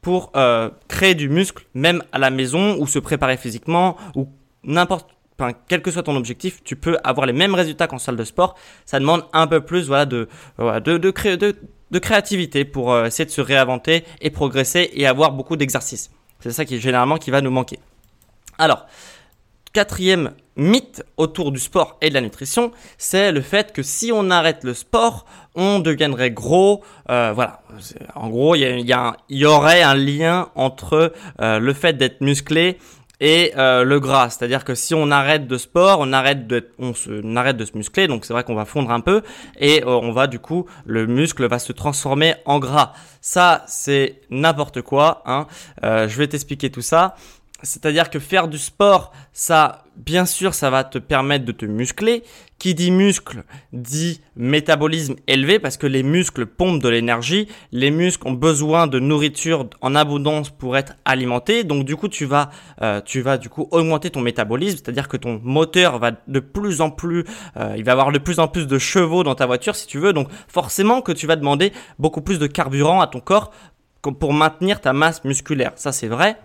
pour 0.00 0.32
euh, 0.34 0.70
créer 0.88 1.14
du 1.14 1.28
muscle, 1.28 1.66
même 1.74 2.02
à 2.10 2.18
la 2.18 2.30
maison 2.30 2.78
ou 2.80 2.86
se 2.86 2.98
préparer 2.98 3.36
physiquement 3.36 3.98
ou 4.14 4.30
n'importe 4.64 5.15
quel 5.68 5.82
que 5.82 5.90
soit 5.90 6.02
ton 6.02 6.16
objectif, 6.16 6.62
tu 6.64 6.76
peux 6.76 6.96
avoir 7.04 7.26
les 7.26 7.32
mêmes 7.32 7.54
résultats 7.54 7.86
qu'en 7.86 7.98
salle 7.98 8.16
de 8.16 8.24
sport. 8.24 8.56
Ça 8.84 8.98
demande 8.98 9.24
un 9.32 9.46
peu 9.46 9.60
plus, 9.60 9.88
de, 9.88 10.28
créativité 11.98 12.64
pour 12.64 12.92
euh, 12.92 13.06
essayer 13.06 13.26
de 13.26 13.30
se 13.30 13.40
réinventer 13.40 14.04
et 14.20 14.30
progresser 14.30 14.90
et 14.94 15.06
avoir 15.06 15.32
beaucoup 15.32 15.56
d'exercices. 15.56 16.10
C'est 16.40 16.52
ça 16.52 16.64
qui 16.64 16.76
est 16.76 16.80
généralement 16.80 17.18
qui 17.18 17.30
va 17.30 17.40
nous 17.40 17.50
manquer. 17.50 17.78
Alors, 18.58 18.86
quatrième 19.72 20.32
mythe 20.56 21.04
autour 21.18 21.52
du 21.52 21.58
sport 21.58 21.98
et 22.00 22.08
de 22.08 22.14
la 22.14 22.22
nutrition, 22.22 22.72
c'est 22.96 23.30
le 23.30 23.42
fait 23.42 23.74
que 23.74 23.82
si 23.82 24.10
on 24.12 24.30
arrête 24.30 24.64
le 24.64 24.72
sport, 24.72 25.26
on 25.54 25.80
deviendrait 25.80 26.30
gros. 26.30 26.82
Euh, 27.10 27.32
voilà. 27.34 27.60
En 28.14 28.28
gros, 28.28 28.54
il 28.54 28.62
y, 28.62 28.94
y, 29.34 29.44
aurait 29.44 29.82
un 29.82 29.94
lien 29.94 30.48
entre 30.54 31.12
euh, 31.40 31.58
le 31.58 31.72
fait 31.74 31.94
d'être 31.94 32.22
musclé 32.22 32.78
et 33.20 33.52
euh, 33.56 33.84
le 33.84 34.00
gras. 34.00 34.30
C'est-à-dire 34.30 34.64
que 34.64 34.74
si 34.74 34.94
on 34.94 35.10
arrête 35.10 35.46
de 35.46 35.58
sport, 35.58 35.98
on 36.00 36.12
arrête 36.12 36.46
de, 36.46 36.68
on, 36.78 36.94
se, 36.94 37.20
on 37.24 37.36
arrête 37.36 37.56
de 37.56 37.64
se 37.64 37.76
muscler, 37.76 38.06
donc 38.08 38.24
c'est 38.24 38.32
vrai 38.32 38.44
qu'on 38.44 38.54
va 38.54 38.64
fondre 38.64 38.90
un 38.90 39.00
peu 39.00 39.22
et 39.58 39.82
euh, 39.82 39.88
on 39.88 40.12
va 40.12 40.26
du 40.26 40.38
coup, 40.38 40.66
le 40.84 41.06
muscle 41.06 41.46
va 41.46 41.58
se 41.58 41.72
transformer 41.72 42.34
en 42.44 42.58
gras. 42.58 42.92
Ça, 43.20 43.64
c'est 43.66 44.20
n'importe 44.30 44.82
quoi. 44.82 45.22
Hein. 45.26 45.46
Euh, 45.84 46.08
je 46.08 46.16
vais 46.16 46.28
t'expliquer 46.28 46.70
tout 46.70 46.82
ça. 46.82 47.16
C'est-à-dire 47.62 48.10
que 48.10 48.18
faire 48.18 48.48
du 48.48 48.58
sport, 48.58 49.12
ça, 49.32 49.84
bien 49.96 50.26
sûr, 50.26 50.52
ça 50.52 50.68
va 50.68 50.84
te 50.84 50.98
permettre 50.98 51.46
de 51.46 51.52
te 51.52 51.64
muscler. 51.64 52.22
Qui 52.58 52.74
dit 52.74 52.90
muscle 52.90 53.44
dit 53.74 54.22
métabolisme 54.34 55.16
élevé 55.26 55.58
parce 55.58 55.76
que 55.76 55.86
les 55.86 56.02
muscles 56.02 56.46
pompent 56.46 56.82
de 56.82 56.88
l'énergie. 56.88 57.48
Les 57.70 57.90
muscles 57.90 58.28
ont 58.28 58.32
besoin 58.32 58.86
de 58.86 58.98
nourriture 58.98 59.68
en 59.82 59.94
abondance 59.94 60.48
pour 60.50 60.76
être 60.76 60.94
alimentés. 61.04 61.64
Donc 61.64 61.84
du 61.84 61.96
coup, 61.96 62.08
tu 62.08 62.24
vas, 62.24 62.50
euh, 62.80 63.02
tu 63.02 63.20
vas 63.20 63.36
du 63.36 63.50
coup 63.50 63.68
augmenter 63.72 64.08
ton 64.10 64.20
métabolisme, 64.20 64.78
c'est-à-dire 64.78 65.08
que 65.08 65.18
ton 65.18 65.38
moteur 65.42 65.98
va 65.98 66.12
de 66.26 66.40
plus 66.40 66.80
en 66.80 66.90
plus, 66.90 67.24
euh, 67.58 67.74
il 67.76 67.84
va 67.84 67.92
avoir 67.92 68.10
de 68.10 68.18
plus 68.18 68.38
en 68.38 68.48
plus 68.48 68.66
de 68.66 68.78
chevaux 68.78 69.22
dans 69.22 69.34
ta 69.34 69.44
voiture 69.44 69.76
si 69.76 69.86
tu 69.86 69.98
veux. 69.98 70.14
Donc 70.14 70.28
forcément 70.48 71.02
que 71.02 71.12
tu 71.12 71.26
vas 71.26 71.36
demander 71.36 71.72
beaucoup 71.98 72.22
plus 72.22 72.38
de 72.38 72.46
carburant 72.46 73.02
à 73.02 73.06
ton 73.06 73.20
corps 73.20 73.50
pour 74.18 74.32
maintenir 74.32 74.80
ta 74.80 74.92
masse 74.94 75.24
musculaire. 75.24 75.72
Ça 75.76 75.92
c'est 75.92 76.08
vrai. 76.08 76.38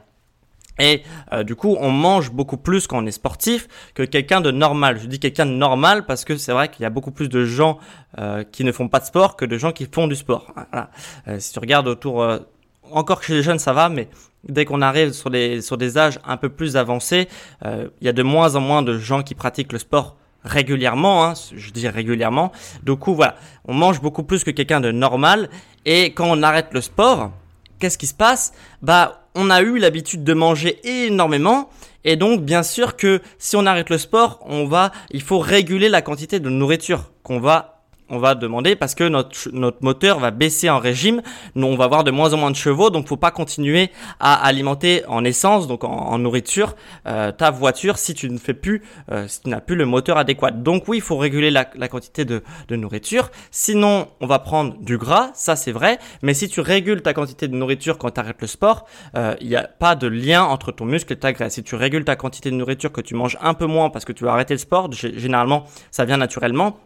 Et 0.79 1.03
euh, 1.31 1.43
du 1.43 1.55
coup, 1.55 1.77
on 1.79 1.91
mange 1.91 2.31
beaucoup 2.31 2.57
plus 2.57 2.87
quand 2.87 3.03
on 3.03 3.05
est 3.05 3.11
sportif 3.11 3.67
que 3.93 4.03
quelqu'un 4.03 4.41
de 4.41 4.51
normal. 4.51 4.99
Je 5.01 5.07
dis 5.07 5.19
quelqu'un 5.19 5.45
de 5.45 5.51
normal 5.51 6.05
parce 6.05 6.25
que 6.25 6.37
c'est 6.37 6.51
vrai 6.51 6.69
qu'il 6.69 6.83
y 6.83 6.85
a 6.85 6.89
beaucoup 6.89 7.11
plus 7.11 7.29
de 7.29 7.45
gens 7.45 7.77
euh, 8.19 8.43
qui 8.43 8.63
ne 8.63 8.71
font 8.71 8.87
pas 8.87 8.99
de 8.99 9.05
sport 9.05 9.35
que 9.35 9.45
de 9.45 9.57
gens 9.57 9.71
qui 9.71 9.87
font 9.91 10.07
du 10.07 10.15
sport. 10.15 10.53
Voilà. 10.55 10.89
Euh, 11.27 11.39
si 11.39 11.53
tu 11.53 11.59
regardes 11.59 11.87
autour, 11.87 12.25
encore 12.91 13.19
que 13.19 13.25
chez 13.25 13.33
les 13.33 13.43
jeunes 13.43 13.59
ça 13.59 13.73
va, 13.73 13.89
mais 13.89 14.07
dès 14.47 14.65
qu'on 14.65 14.81
arrive 14.81 15.11
sur 15.11 15.29
des, 15.29 15.61
sur 15.61 15.77
des 15.77 15.97
âges 15.97 16.19
un 16.25 16.37
peu 16.37 16.49
plus 16.49 16.77
avancés, 16.77 17.27
il 17.63 17.89
y 18.01 18.09
a 18.09 18.13
de 18.13 18.23
moins 18.23 18.55
en 18.55 18.61
moins 18.61 18.81
de 18.81 18.97
gens 18.97 19.21
qui 19.21 19.35
pratiquent 19.35 19.73
le 19.73 19.79
sport 19.79 20.15
régulièrement, 20.43 21.25
hein, 21.25 21.33
je 21.55 21.71
dis 21.71 21.87
régulièrement. 21.87 22.51
Du 22.83 22.95
coup, 22.95 23.13
voilà, 23.13 23.35
on 23.65 23.73
mange 23.73 24.01
beaucoup 24.01 24.23
plus 24.23 24.43
que 24.43 24.51
quelqu'un 24.51 24.81
de 24.81 24.91
normal. 24.91 25.49
Et 25.85 26.13
quand 26.13 26.25
on 26.27 26.41
arrête 26.43 26.69
le 26.71 26.81
sport, 26.81 27.31
qu'est-ce 27.79 27.97
qui 27.97 28.07
se 28.07 28.13
passe? 28.13 28.53
Bah, 28.81 29.20
on 29.35 29.49
a 29.49 29.61
eu 29.61 29.77
l'habitude 29.77 30.23
de 30.23 30.33
manger 30.33 30.79
énormément. 30.83 31.69
Et 32.03 32.15
donc 32.15 32.41
bien 32.41 32.63
sûr 32.63 32.95
que 32.95 33.21
si 33.37 33.55
on 33.55 33.65
arrête 33.65 33.89
le 33.89 33.97
sport, 33.97 34.39
on 34.45 34.65
va 34.65 34.91
il 35.11 35.21
faut 35.21 35.39
réguler 35.39 35.89
la 35.89 36.01
quantité 36.01 36.39
de 36.39 36.49
nourriture 36.49 37.11
qu'on 37.23 37.39
va 37.39 37.70
on 38.11 38.19
va 38.19 38.35
demander 38.35 38.75
parce 38.75 38.93
que 38.93 39.05
notre, 39.05 39.49
notre 39.53 39.77
moteur 39.81 40.19
va 40.19 40.31
baisser 40.31 40.69
en 40.69 40.79
régime, 40.79 41.21
nous 41.55 41.67
on 41.67 41.75
va 41.75 41.85
avoir 41.85 42.03
de 42.03 42.11
moins 42.11 42.33
en 42.33 42.37
moins 42.37 42.51
de 42.51 42.55
chevaux, 42.55 42.89
donc 42.89 43.07
faut 43.07 43.17
pas 43.17 43.31
continuer 43.31 43.89
à 44.19 44.33
alimenter 44.45 45.03
en 45.07 45.23
essence, 45.23 45.67
donc 45.67 45.83
en, 45.83 46.17
nourriture, 46.19 46.75
euh, 47.07 47.31
ta 47.31 47.49
voiture 47.49 47.97
si 47.97 48.13
tu 48.13 48.29
ne 48.29 48.37
fais 48.37 48.53
plus, 48.53 48.83
euh, 49.11 49.27
si 49.27 49.41
tu 49.41 49.49
n'as 49.49 49.61
plus 49.61 49.75
le 49.75 49.85
moteur 49.85 50.17
adéquat. 50.17 50.51
Donc 50.51 50.87
oui, 50.87 50.97
il 50.97 51.01
faut 51.01 51.17
réguler 51.17 51.49
la, 51.51 51.69
la 51.75 51.87
quantité 51.87 52.25
de, 52.25 52.43
de, 52.67 52.75
nourriture. 52.75 53.31
Sinon, 53.49 54.07
on 54.19 54.27
va 54.27 54.39
prendre 54.39 54.77
du 54.79 54.97
gras, 54.97 55.31
ça 55.33 55.55
c'est 55.55 55.71
vrai, 55.71 55.97
mais 56.21 56.33
si 56.33 56.49
tu 56.49 56.59
régules 56.59 57.01
ta 57.01 57.13
quantité 57.13 57.47
de 57.47 57.55
nourriture 57.55 57.97
quand 57.97 58.11
tu 58.11 58.19
arrêtes 58.19 58.41
le 58.41 58.47
sport, 58.47 58.85
euh, 59.15 59.35
il 59.39 59.47
n'y 59.47 59.55
a 59.55 59.63
pas 59.63 59.95
de 59.95 60.07
lien 60.07 60.43
entre 60.43 60.71
ton 60.71 60.85
muscle 60.85 61.13
et 61.13 61.15
ta 61.15 61.31
graisse. 61.31 61.53
Si 61.53 61.63
tu 61.63 61.75
régules 61.75 62.03
ta 62.03 62.15
quantité 62.17 62.51
de 62.51 62.55
nourriture, 62.55 62.91
que 62.91 63.01
tu 63.01 63.15
manges 63.15 63.37
un 63.41 63.53
peu 63.53 63.65
moins 63.65 63.89
parce 63.89 64.03
que 64.03 64.11
tu 64.11 64.25
vas 64.25 64.33
arrêter 64.33 64.53
le 64.53 64.59
sport, 64.59 64.91
généralement 64.91 65.65
ça 65.91 66.03
vient 66.05 66.17
naturellement 66.17 66.77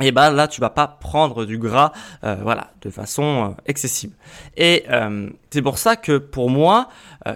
et 0.00 0.12
bah 0.12 0.30
là 0.30 0.46
tu 0.46 0.60
vas 0.60 0.70
pas 0.70 0.86
prendre 0.86 1.46
du 1.46 1.58
gras 1.58 1.92
euh, 2.24 2.36
voilà 2.42 2.70
de 2.82 2.90
façon 2.90 3.22
euh, 3.22 3.62
excessive. 3.66 4.12
Et 4.56 4.84
euh, 4.90 5.30
c'est 5.50 5.62
pour 5.62 5.78
ça 5.78 5.96
que 5.96 6.18
pour 6.18 6.50
moi 6.50 6.88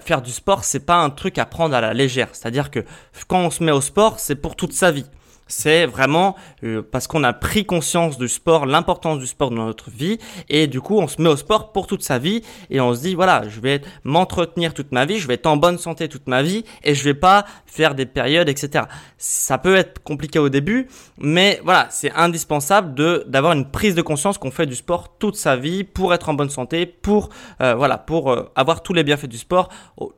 faire 0.03 0.23
du 0.23 0.31
sport 0.31 0.63
c'est 0.63 0.87
pas 0.87 0.97
un 0.97 1.11
truc 1.11 1.39
à 1.39 1.47
prendre 1.47 1.75
à 1.75 1.81
la 1.81 1.95
légère. 1.95 2.29
C'est 2.33 2.47
à 2.47 2.51
dire 2.51 2.71
que 2.71 2.85
quand 3.27 3.41
on 3.41 3.51
se 3.51 3.65
met 3.65 3.73
au 3.73 3.81
sport 3.81 4.21
c'est 4.21 4.37
pour 4.37 4.57
toute 4.57 4.73
sa 4.73 4.91
vie 4.91 5.07
c'est 5.51 5.87
vraiment 5.87 6.37
euh, 6.65 6.83
parce 6.83 7.07
qu'on 7.07 7.25
a 7.25 7.33
pris 7.33 7.65
conscience 7.65 8.19
du 8.19 8.29
sport, 8.29 8.67
l'importance 8.67 9.19
du 9.19 9.27
sport 9.27 9.51
dans 9.51 9.67
notre 9.67 9.91
vie, 9.91 10.19
et 10.49 10.67
du 10.67 10.81
coup 10.81 10.99
on 10.99 11.09
se 11.09 11.21
met 11.21 11.29
au 11.29 11.37
sport 11.37 11.73
pour 11.73 11.87
toute 11.87 12.03
sa 12.03 12.19
vie, 12.19 12.43
et 12.71 12.81
on 12.81 12.95
se 12.95 13.01
dit 13.01 13.15
voilà, 13.15 13.49
je 13.49 13.61
vais 13.61 13.83
m'entretenir 14.05 14.75
toute 14.75 14.93
ma 14.93 15.05
vie, 15.05 15.19
je 15.19 15.27
vais 15.27 15.35
être 15.35 15.47
en 15.47 15.57
bonne 15.57 15.79
santé 15.79 16.09
toute 16.09 16.27
ma 16.29 16.43
vie, 16.43 16.65
et 16.85 16.95
je 16.95 17.05
vais 17.05 17.15
pas 17.15 17.45
faire 17.67 17.95
des 17.95 18.07
périodes, 18.07 18.49
etc. 18.49 18.85
Ça 19.19 19.59
peut 19.59 19.75
être 19.75 20.03
compliqué 20.03 20.39
au 20.39 20.49
début, 20.49 20.89
mais 21.19 21.61
voilà, 21.65 21.89
c'est 21.91 22.13
indispensable 22.13 22.95
de 22.95 23.25
d'avoir 23.27 23.53
une 23.53 23.71
prise 23.71 23.95
de 23.95 24.03
conscience 24.03 24.39
qu'on 24.39 24.51
fait 24.51 24.67
du 24.67 24.75
sport 24.75 25.17
toute 25.19 25.37
sa 25.37 25.57
vie 25.57 25.85
pour 25.85 26.15
être 26.15 26.29
en 26.29 26.35
bonne 26.35 26.51
santé, 26.51 26.87
pour 26.87 27.31
euh, 27.61 27.75
voilà, 27.75 27.99
pour 27.99 28.31
euh, 28.31 28.51
avoir 28.55 28.83
tous 28.83 28.93
les 28.93 29.05
bienfaits 29.05 29.27
du 29.27 29.39
sport, 29.39 29.69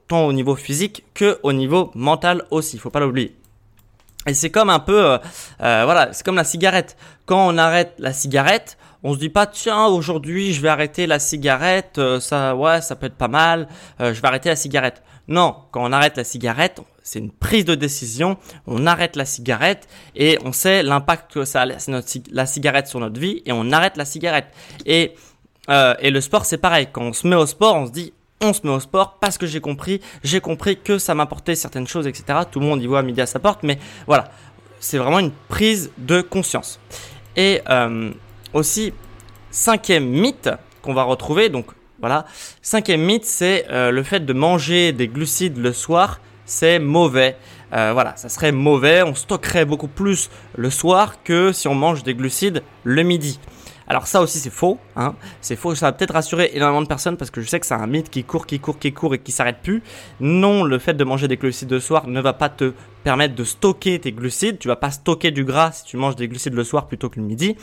tant 0.09 0.27
au 0.27 0.33
niveau 0.33 0.55
physique 0.57 1.05
que 1.15 1.39
au 1.43 1.53
niveau 1.53 1.91
mental 1.95 2.45
aussi. 2.51 2.77
Il 2.77 2.81
faut 2.81 2.91
pas 2.91 3.01
l'oublier. 3.01 3.42
Et 4.27 4.35
c'est 4.35 4.51
comme 4.51 4.71
un 4.71 4.79
peu, 4.79 5.05
euh, 5.05 5.19
euh, 5.63 5.83
voilà, 5.85 6.13
c'est 6.13 6.25
comme 6.25 6.37
la 6.37 6.45
cigarette. 6.45 6.97
Quand 7.27 7.49
on 7.49 7.59
arrête 7.59 7.95
la 7.99 8.13
cigarette, 8.13 8.79
on 9.03 9.15
se 9.15 9.19
dit 9.19 9.31
pas 9.31 9.47
tiens 9.47 9.87
aujourd'hui 9.87 10.53
je 10.53 10.61
vais 10.61 10.69
arrêter 10.69 11.09
la 11.09 11.19
cigarette, 11.19 11.99
euh, 11.99 12.21
ça 12.21 12.55
ouais 12.55 12.81
ça 12.81 12.95
peut 12.95 13.07
être 13.07 13.17
pas 13.17 13.27
mal, 13.27 13.67
je 13.99 14.13
vais 14.13 14.29
arrêter 14.29 14.49
la 14.49 14.57
cigarette. 14.57 15.03
Non, 15.27 15.57
quand 15.73 15.85
on 15.85 15.93
arrête 15.93 16.17
la 16.17 16.25
cigarette, 16.25 16.81
c'est 17.03 17.19
une 17.19 17.31
prise 17.33 17.65
de 17.65 17.75
décision. 17.75 18.37
On 18.67 18.87
arrête 18.87 19.17
la 19.17 19.25
cigarette 19.25 19.89
et 20.15 20.39
on 20.45 20.53
sait 20.53 20.83
l'impact 20.83 21.33
que 21.33 21.45
ça 21.45 21.63
a 21.63 21.67
la 21.67 22.47
cigarette 22.47 22.87
sur 22.89 23.01
notre 23.01 23.19
vie 23.19 23.43
et 23.47 23.53
on 23.53 23.71
arrête 23.73 23.97
la 23.97 24.05
cigarette. 24.05 24.47
Et 24.87 25.15
et 25.69 26.11
le 26.11 26.21
sport 26.21 26.45
c'est 26.45 26.59
pareil. 26.59 26.89
Quand 26.93 27.03
on 27.03 27.13
se 27.13 27.27
met 27.27 27.37
au 27.37 27.47
sport, 27.47 27.77
on 27.77 27.87
se 27.87 27.93
dit 27.93 28.13
on 28.43 28.53
se 28.53 28.61
met 28.65 28.73
au 28.73 28.81
sport 28.81 29.17
parce 29.21 29.39
que 29.39 29.47
j'ai 29.47 29.61
compris, 29.61 30.01
j'ai 30.23 30.41
compris 30.41 30.77
que 30.77 30.99
ça 30.99 31.15
m'apportait 31.15 31.55
certaines 31.55 31.87
choses, 31.87 32.07
etc. 32.07 32.41
Tout 32.51 32.61
le 32.61 32.67
monde 32.67 32.83
y 32.83 32.87
voit 32.87 33.03
midi 33.03 33.21
à 33.21 33.27
sa 33.27 33.39
porte, 33.39 33.63
mais 33.63 33.79
voilà, 34.07 34.31
c'est 34.81 34.99
vraiment 34.99 35.21
une 35.21 35.33
prise 35.49 35.91
de 35.99 36.21
conscience. 36.21 36.81
Et 37.37 37.63
euh, 37.71 38.11
aussi, 38.53 38.93
cinquième 39.51 40.07
mythe 40.07 40.51
qu'on 40.83 40.95
va 40.95 41.05
retrouver, 41.05 41.49
donc 41.49 41.67
voilà, 42.01 42.27
cinquième 42.61 43.03
mythe, 43.03 43.25
c'est 43.25 43.67
euh, 43.71 43.91
le 43.91 44.03
fait 44.03 44.21
de 44.21 44.33
manger 44.33 44.93
des 44.93 45.09
glucides 45.09 45.59
le 45.59 45.73
soir, 45.73 46.21
c'est 46.45 46.79
mauvais. 46.79 47.37
Euh, 47.73 47.93
voilà, 47.95 48.15
ça 48.17 48.29
serait 48.29 48.53
mauvais, 48.53 49.03
on 49.03 49.15
stockerait 49.15 49.65
beaucoup 49.65 49.89
plus 49.89 50.29
le 50.57 50.69
soir 50.69 51.23
que 51.23 51.53
si 51.53 51.69
on 51.69 51.75
mange 51.75 52.03
des 52.03 52.15
glucides 52.15 52.63
le 52.85 53.03
midi. 53.03 53.39
Alors 53.93 54.07
ça 54.07 54.23
aussi 54.23 54.39
c'est 54.39 54.49
faux, 54.49 54.79
hein. 54.97 55.15
c'est 55.43 55.55
faux, 55.55 55.75
ça 55.75 55.85
va 55.85 55.93
peut-être 55.93 56.15
rassurer 56.15 56.53
énormément 56.55 56.81
de 56.81 56.87
personnes 56.87 57.19
parce 57.19 57.31
que 57.31 57.43
je 57.43 57.47
sais 57.47 57.61
que 57.61 57.67
c'est 57.67 57.75
un 57.75 57.87
mythe 57.87 58.09
qui 58.09 58.25
court, 58.25 58.47
qui 58.47 58.59
court, 58.59 58.79
qui 58.79 58.91
court 58.95 59.15
et 59.15 59.19
qui 59.19 59.33
s'arrête 59.33 59.59
plus. 59.63 59.83
Non, 60.19 60.65
le 60.65 60.79
fait 60.79 60.95
de 60.95 61.05
manger 61.05 61.29
des 61.29 61.37
glucides 61.37 61.71
le 61.71 61.79
soir 61.79 62.07
ne 62.07 62.19
va 62.19 62.33
pas 62.33 62.49
te 62.49 62.73
permettre 63.05 63.35
de 63.35 63.45
stocker 63.45 63.99
tes 63.99 64.13
glucides, 64.13 64.59
tu 64.59 64.69
vas 64.69 64.77
pas 64.77 64.91
stocker 64.91 65.31
du 65.31 65.45
gras 65.45 65.73
si 65.73 65.85
tu 65.85 65.99
manges 65.99 66.17
des 66.17 66.27
glucides 66.27 66.55
le 66.55 66.65
soir 66.65 66.87
plutôt 66.87 67.11
que 67.11 67.21
le 67.21 67.27
midi. 67.27 67.55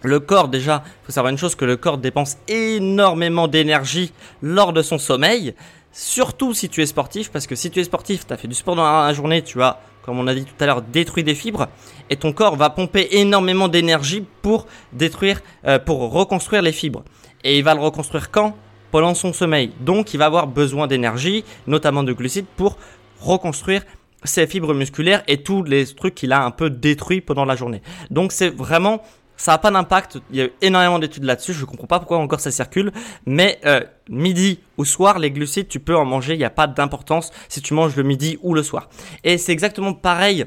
Le 0.00 0.20
corps 0.20 0.48
déjà, 0.48 0.82
il 0.86 1.04
faut 1.04 1.12
savoir 1.12 1.30
une 1.30 1.36
chose 1.36 1.54
que 1.54 1.66
le 1.66 1.76
corps 1.76 1.98
dépense 1.98 2.38
énormément 2.48 3.46
d'énergie 3.46 4.14
lors 4.40 4.72
de 4.72 4.80
son 4.80 4.96
sommeil, 4.96 5.54
surtout 5.92 6.54
si 6.54 6.70
tu 6.70 6.80
es 6.80 6.86
sportif 6.86 7.30
parce 7.30 7.46
que 7.46 7.56
si 7.56 7.70
tu 7.70 7.78
es 7.80 7.84
sportif, 7.84 8.26
tu 8.26 8.32
as 8.32 8.38
fait 8.38 8.48
du 8.48 8.54
sport 8.54 8.74
dans 8.74 8.84
la 8.84 9.12
journée, 9.12 9.42
tu 9.42 9.62
as 9.62 9.80
comme 10.06 10.18
on 10.18 10.26
a 10.28 10.34
dit 10.34 10.44
tout 10.44 10.54
à 10.60 10.66
l'heure, 10.66 10.82
détruit 10.82 11.24
des 11.24 11.34
fibres 11.34 11.66
et 12.08 12.16
ton 12.16 12.32
corps 12.32 12.56
va 12.56 12.70
pomper 12.70 13.08
énormément 13.10 13.68
d'énergie 13.68 14.24
pour 14.40 14.66
détruire, 14.92 15.40
euh, 15.66 15.78
pour 15.78 16.12
reconstruire 16.12 16.62
les 16.62 16.72
fibres. 16.72 17.02
Et 17.44 17.58
il 17.58 17.64
va 17.64 17.74
le 17.74 17.80
reconstruire 17.80 18.30
quand? 18.30 18.56
Pendant 18.92 19.14
son 19.14 19.32
sommeil. 19.32 19.72
Donc 19.80 20.14
il 20.14 20.18
va 20.18 20.26
avoir 20.26 20.46
besoin 20.46 20.86
d'énergie, 20.86 21.44
notamment 21.66 22.04
de 22.04 22.12
glucides, 22.12 22.46
pour 22.56 22.78
reconstruire 23.20 23.82
ses 24.24 24.46
fibres 24.46 24.74
musculaires 24.74 25.22
et 25.26 25.42
tous 25.42 25.62
les 25.64 25.86
trucs 25.86 26.14
qu'il 26.14 26.32
a 26.32 26.44
un 26.44 26.50
peu 26.50 26.70
détruits 26.70 27.20
pendant 27.20 27.44
la 27.44 27.56
journée. 27.56 27.82
Donc 28.10 28.32
c'est 28.32 28.48
vraiment 28.48 29.02
ça 29.36 29.52
n'a 29.52 29.58
pas 29.58 29.70
d'impact. 29.70 30.18
Il 30.30 30.36
y 30.36 30.40
a 30.40 30.44
eu 30.46 30.52
énormément 30.62 30.98
d'études 30.98 31.24
là-dessus. 31.24 31.52
Je 31.52 31.60
ne 31.60 31.66
comprends 31.66 31.86
pas 31.86 31.98
pourquoi 31.98 32.18
encore 32.18 32.40
ça 32.40 32.50
circule. 32.50 32.92
Mais 33.26 33.58
euh, 33.64 33.80
midi 34.08 34.60
ou 34.78 34.84
soir, 34.84 35.18
les 35.18 35.30
glucides, 35.30 35.68
tu 35.68 35.80
peux 35.80 35.96
en 35.96 36.04
manger. 36.04 36.34
Il 36.34 36.38
n'y 36.38 36.44
a 36.44 36.50
pas 36.50 36.66
d'importance 36.66 37.30
si 37.48 37.60
tu 37.60 37.74
manges 37.74 37.96
le 37.96 38.02
midi 38.02 38.38
ou 38.42 38.54
le 38.54 38.62
soir. 38.62 38.88
Et 39.24 39.38
c'est 39.38 39.52
exactement 39.52 39.92
pareil. 39.92 40.46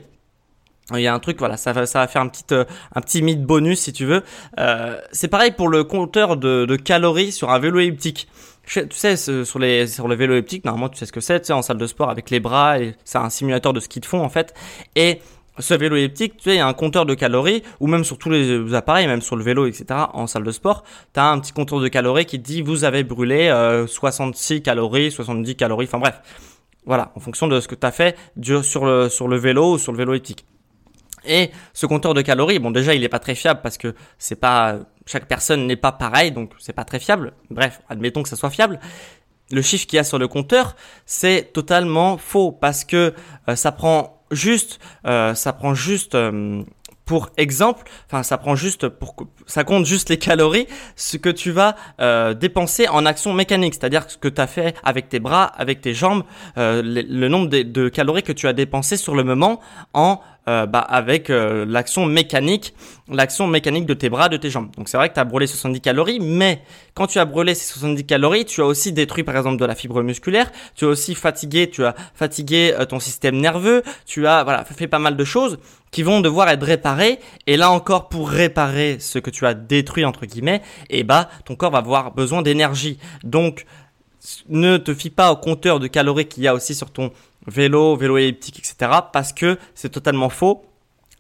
Il 0.96 1.02
y 1.02 1.08
a 1.08 1.14
un 1.14 1.20
truc, 1.20 1.38
voilà, 1.38 1.56
ça 1.56 1.72
va, 1.72 1.86
faire 1.86 2.22
un 2.22 2.30
petit, 2.30 2.44
euh, 2.52 2.66
un 2.96 3.02
petit 3.02 3.22
mythe 3.22 3.44
bonus 3.44 3.80
si 3.80 3.94
tu 3.94 4.06
veux. 4.06 4.24
Euh, 4.60 5.00
c'est 5.12 5.28
pareil 5.28 5.52
pour 5.52 5.70
le 5.70 5.84
compteur 5.84 6.36
de, 6.36 6.76
calories 6.78 7.32
sur 7.32 7.52
un 7.52 7.60
vélo 7.60 7.80
elliptique. 7.80 8.28
Tu 8.66 8.86
sais, 8.92 9.16
sur 9.16 9.60
les, 9.60 9.88
sur 9.88 10.08
le 10.08 10.16
vélo 10.16 10.34
elliptique, 10.34 10.66
normalement, 10.66 10.90
tu 10.90 10.98
sais 10.98 11.06
ce 11.06 11.12
que 11.12 11.22
c'est, 11.22 11.42
tu 11.42 11.52
en 11.52 11.62
salle 11.62 11.78
de 11.78 11.88
sport 11.88 12.10
avec 12.10 12.30
les 12.30 12.40
bras, 12.40 12.78
c'est 13.04 13.18
un 13.18 13.30
simulateur 13.30 13.74
de 13.74 13.80
ski 13.80 14.00
de 14.00 14.06
fond 14.06 14.22
en 14.22 14.30
fait. 14.30 14.54
Et 14.96 15.22
ce 15.60 15.74
vélo 15.74 15.96
elliptique, 15.96 16.38
tu 16.38 16.44
sais, 16.44 16.56
il 16.56 16.58
y 16.58 16.62
a 16.62 16.68
un 16.68 16.74
compteur 16.74 17.06
de 17.06 17.14
calories, 17.14 17.64
ou 17.80 17.88
même 17.88 18.04
sur 18.04 18.18
tous 18.18 18.30
les 18.30 18.74
appareils, 18.74 19.08
même 19.08 19.22
sur 19.22 19.36
le 19.36 19.44
vélo, 19.44 19.68
etc., 19.68 19.86
en 20.14 20.28
salle 20.28 20.44
de 20.44 20.52
sport, 20.52 20.84
tu 21.14 21.20
as 21.20 21.30
un 21.30 21.40
petit 21.40 21.52
compteur 21.52 21.80
de 21.80 21.88
calories 21.88 22.26
qui 22.26 22.40
dit 22.40 22.62
vous 22.62 22.84
avez 22.84 23.04
brûlé 23.04 23.50
66 23.88 24.56
euh, 24.56 24.60
calories, 24.62 25.12
70 25.12 25.56
calories, 25.56 25.86
enfin 25.86 26.00
bref. 26.00 26.22
Voilà, 26.86 27.12
en 27.16 27.20
fonction 27.20 27.48
de 27.48 27.60
ce 27.60 27.68
que 27.68 27.76
tu 27.76 27.86
as 27.86 27.92
fait 27.92 28.18
sur 28.64 28.86
le, 28.86 29.10
sur 29.10 29.28
le 29.28 29.38
vélo 29.38 29.74
ou 29.74 29.78
sur 29.78 29.92
le 29.92 29.98
vélo 29.98 30.14
elliptique. 30.14 30.46
Et 31.26 31.52
ce 31.74 31.86
compteur 31.86 32.14
de 32.14 32.22
calories, 32.22 32.60
bon 32.60 32.72
déjà 32.72 32.96
il 32.96 33.02
n'est 33.02 33.10
pas 33.10 33.20
très 33.20 33.36
fiable 33.36 33.60
parce 33.62 33.78
que 33.78 33.94
c'est 34.18 34.38
pas 34.38 34.80
chaque 35.06 35.28
personne 35.28 35.68
n'est 35.68 35.76
pas 35.76 35.92
pareil, 35.92 36.32
donc 36.32 36.54
c'est 36.60 36.74
pas 36.74 36.86
très 36.86 37.00
fiable. 37.00 37.34
Bref, 37.50 37.82
admettons 37.90 38.24
que 38.24 38.30
ça 38.30 38.36
soit 38.36 38.50
fiable. 38.50 38.80
Le 39.52 39.62
chiffre 39.62 39.88
qu'il 39.88 39.98
y 39.98 40.00
a 40.00 40.04
sur 40.04 40.20
le 40.20 40.28
compteur, 40.28 40.76
c'est 41.06 41.52
totalement 41.52 42.18
faux 42.18 42.52
parce 42.52 42.86
que 42.86 43.14
euh, 43.48 43.56
ça 43.56 43.72
prend 43.72 44.19
juste, 44.32 44.80
euh, 45.06 45.34
ça 45.36 45.54
prend 45.54 45.74
juste 45.74 46.16
euh, 46.16 46.64
pour 47.10 47.32
exemple, 47.38 47.90
enfin 48.06 48.22
ça 48.22 48.38
prend 48.38 48.56
juste 48.56 48.88
pour 48.88 49.16
ça 49.48 49.64
compte 49.64 49.84
juste 49.84 50.10
les 50.12 50.18
calories, 50.18 50.68
ce 50.96 51.18
que 51.18 51.30
tu 51.30 51.50
vas 51.50 51.76
euh, 52.00 52.36
dépenser 52.36 52.88
en 52.88 53.04
action 53.04 53.34
mécanique, 53.34 53.74
c'est-à-dire 53.74 54.06
ce 54.08 54.16
que 54.16 54.28
tu 54.28 54.40
as 54.40 54.46
fait 54.46 54.76
avec 54.84 55.10
tes 55.10 55.20
bras, 55.20 55.46
avec 55.46 55.82
tes 55.82 55.96
jambes, 55.96 56.22
euh, 56.60 56.84
le, 56.86 57.28
nombre 57.28 57.48
de, 57.48 57.90
calories 57.90 58.22
que 58.22 58.32
tu 58.32 58.48
as 58.48 58.54
dépensé 58.54 58.96
sur 58.96 59.16
le 59.16 59.24
moment 59.24 59.60
en 59.96 60.20
euh, 60.48 60.68
bah, 60.68 60.80
avec 60.82 61.30
l'action 61.30 62.06
mécanique, 62.06 62.76
l'action 63.12 63.48
mécanique 63.48 63.88
de 63.88 63.96
tes 63.96 64.10
bras, 64.10 64.30
de 64.30 64.38
tes 64.38 64.52
jambes. 64.52 64.70
Donc 64.78 64.88
c'est 64.88 64.98
vrai 64.98 65.10
que 65.10 65.16
tu 65.16 65.20
as 65.20 65.26
brûlé 65.26 65.48
70 65.48 65.82
calories, 65.82 66.20
mais 66.20 66.62
quand 66.94 67.08
tu 67.08 67.18
as 67.18 67.26
brûlé 67.26 67.56
ces 67.56 67.74
70 67.74 68.06
calories, 68.06 68.46
tu 68.46 68.62
as 68.62 68.66
aussi 68.66 68.94
détruit 68.94 69.24
par 69.24 69.36
exemple 69.36 69.58
de 69.58 69.66
la 69.66 69.74
fibre 69.74 70.04
musculaire, 70.04 70.52
tu 70.76 70.86
as 70.86 70.90
aussi 70.90 71.16
fatigué, 71.16 71.72
tu 71.72 71.84
as 71.86 71.96
fatigué 72.14 72.76
ton 72.88 73.00
système 73.00 73.38
nerveux, 73.38 73.82
tu 74.06 74.28
as 74.28 74.44
voilà, 74.44 74.64
fait 74.64 74.88
pas 74.88 75.00
mal 75.00 75.18
de 75.18 75.24
choses 75.24 75.58
qui 75.92 76.04
vont 76.04 76.22
devoir 76.22 76.50
être 76.50 76.64
réparés. 76.64 77.20
Et 77.48 77.58
là 77.58 77.72
encore, 77.72 78.10
pour 78.10 78.30
réparer 78.30 78.98
ce 79.00 79.20
que 79.20 79.30
tu 79.30 79.46
as 79.46 79.54
détruit, 79.54 80.06
entre 80.06 80.26
guillemets, 80.26 80.62
et 80.90 81.00
eh 81.00 81.04
bah, 81.04 81.30
ton 81.46 81.56
corps 81.56 81.72
va 81.72 81.80
avoir 81.80 82.14
besoin 82.14 82.42
d'énergie. 82.42 82.98
Donc, 83.24 83.66
ne 84.50 84.78
te 84.78 84.94
fie 84.94 85.10
pas 85.10 85.32
au 85.32 85.36
compteur 85.36 85.80
de 85.80 85.88
calories 85.88 86.28
qu'il 86.28 86.44
y 86.44 86.48
a 86.48 86.54
aussi 86.54 86.76
sur 86.76 86.92
ton 86.92 87.12
vélo, 87.48 87.96
vélo 87.96 88.18
elliptique, 88.18 88.60
etc. 88.60 89.00
Parce 89.14 89.34
que 89.34 89.58
c'est 89.76 89.90
totalement 89.90 90.30
faux. 90.30 90.66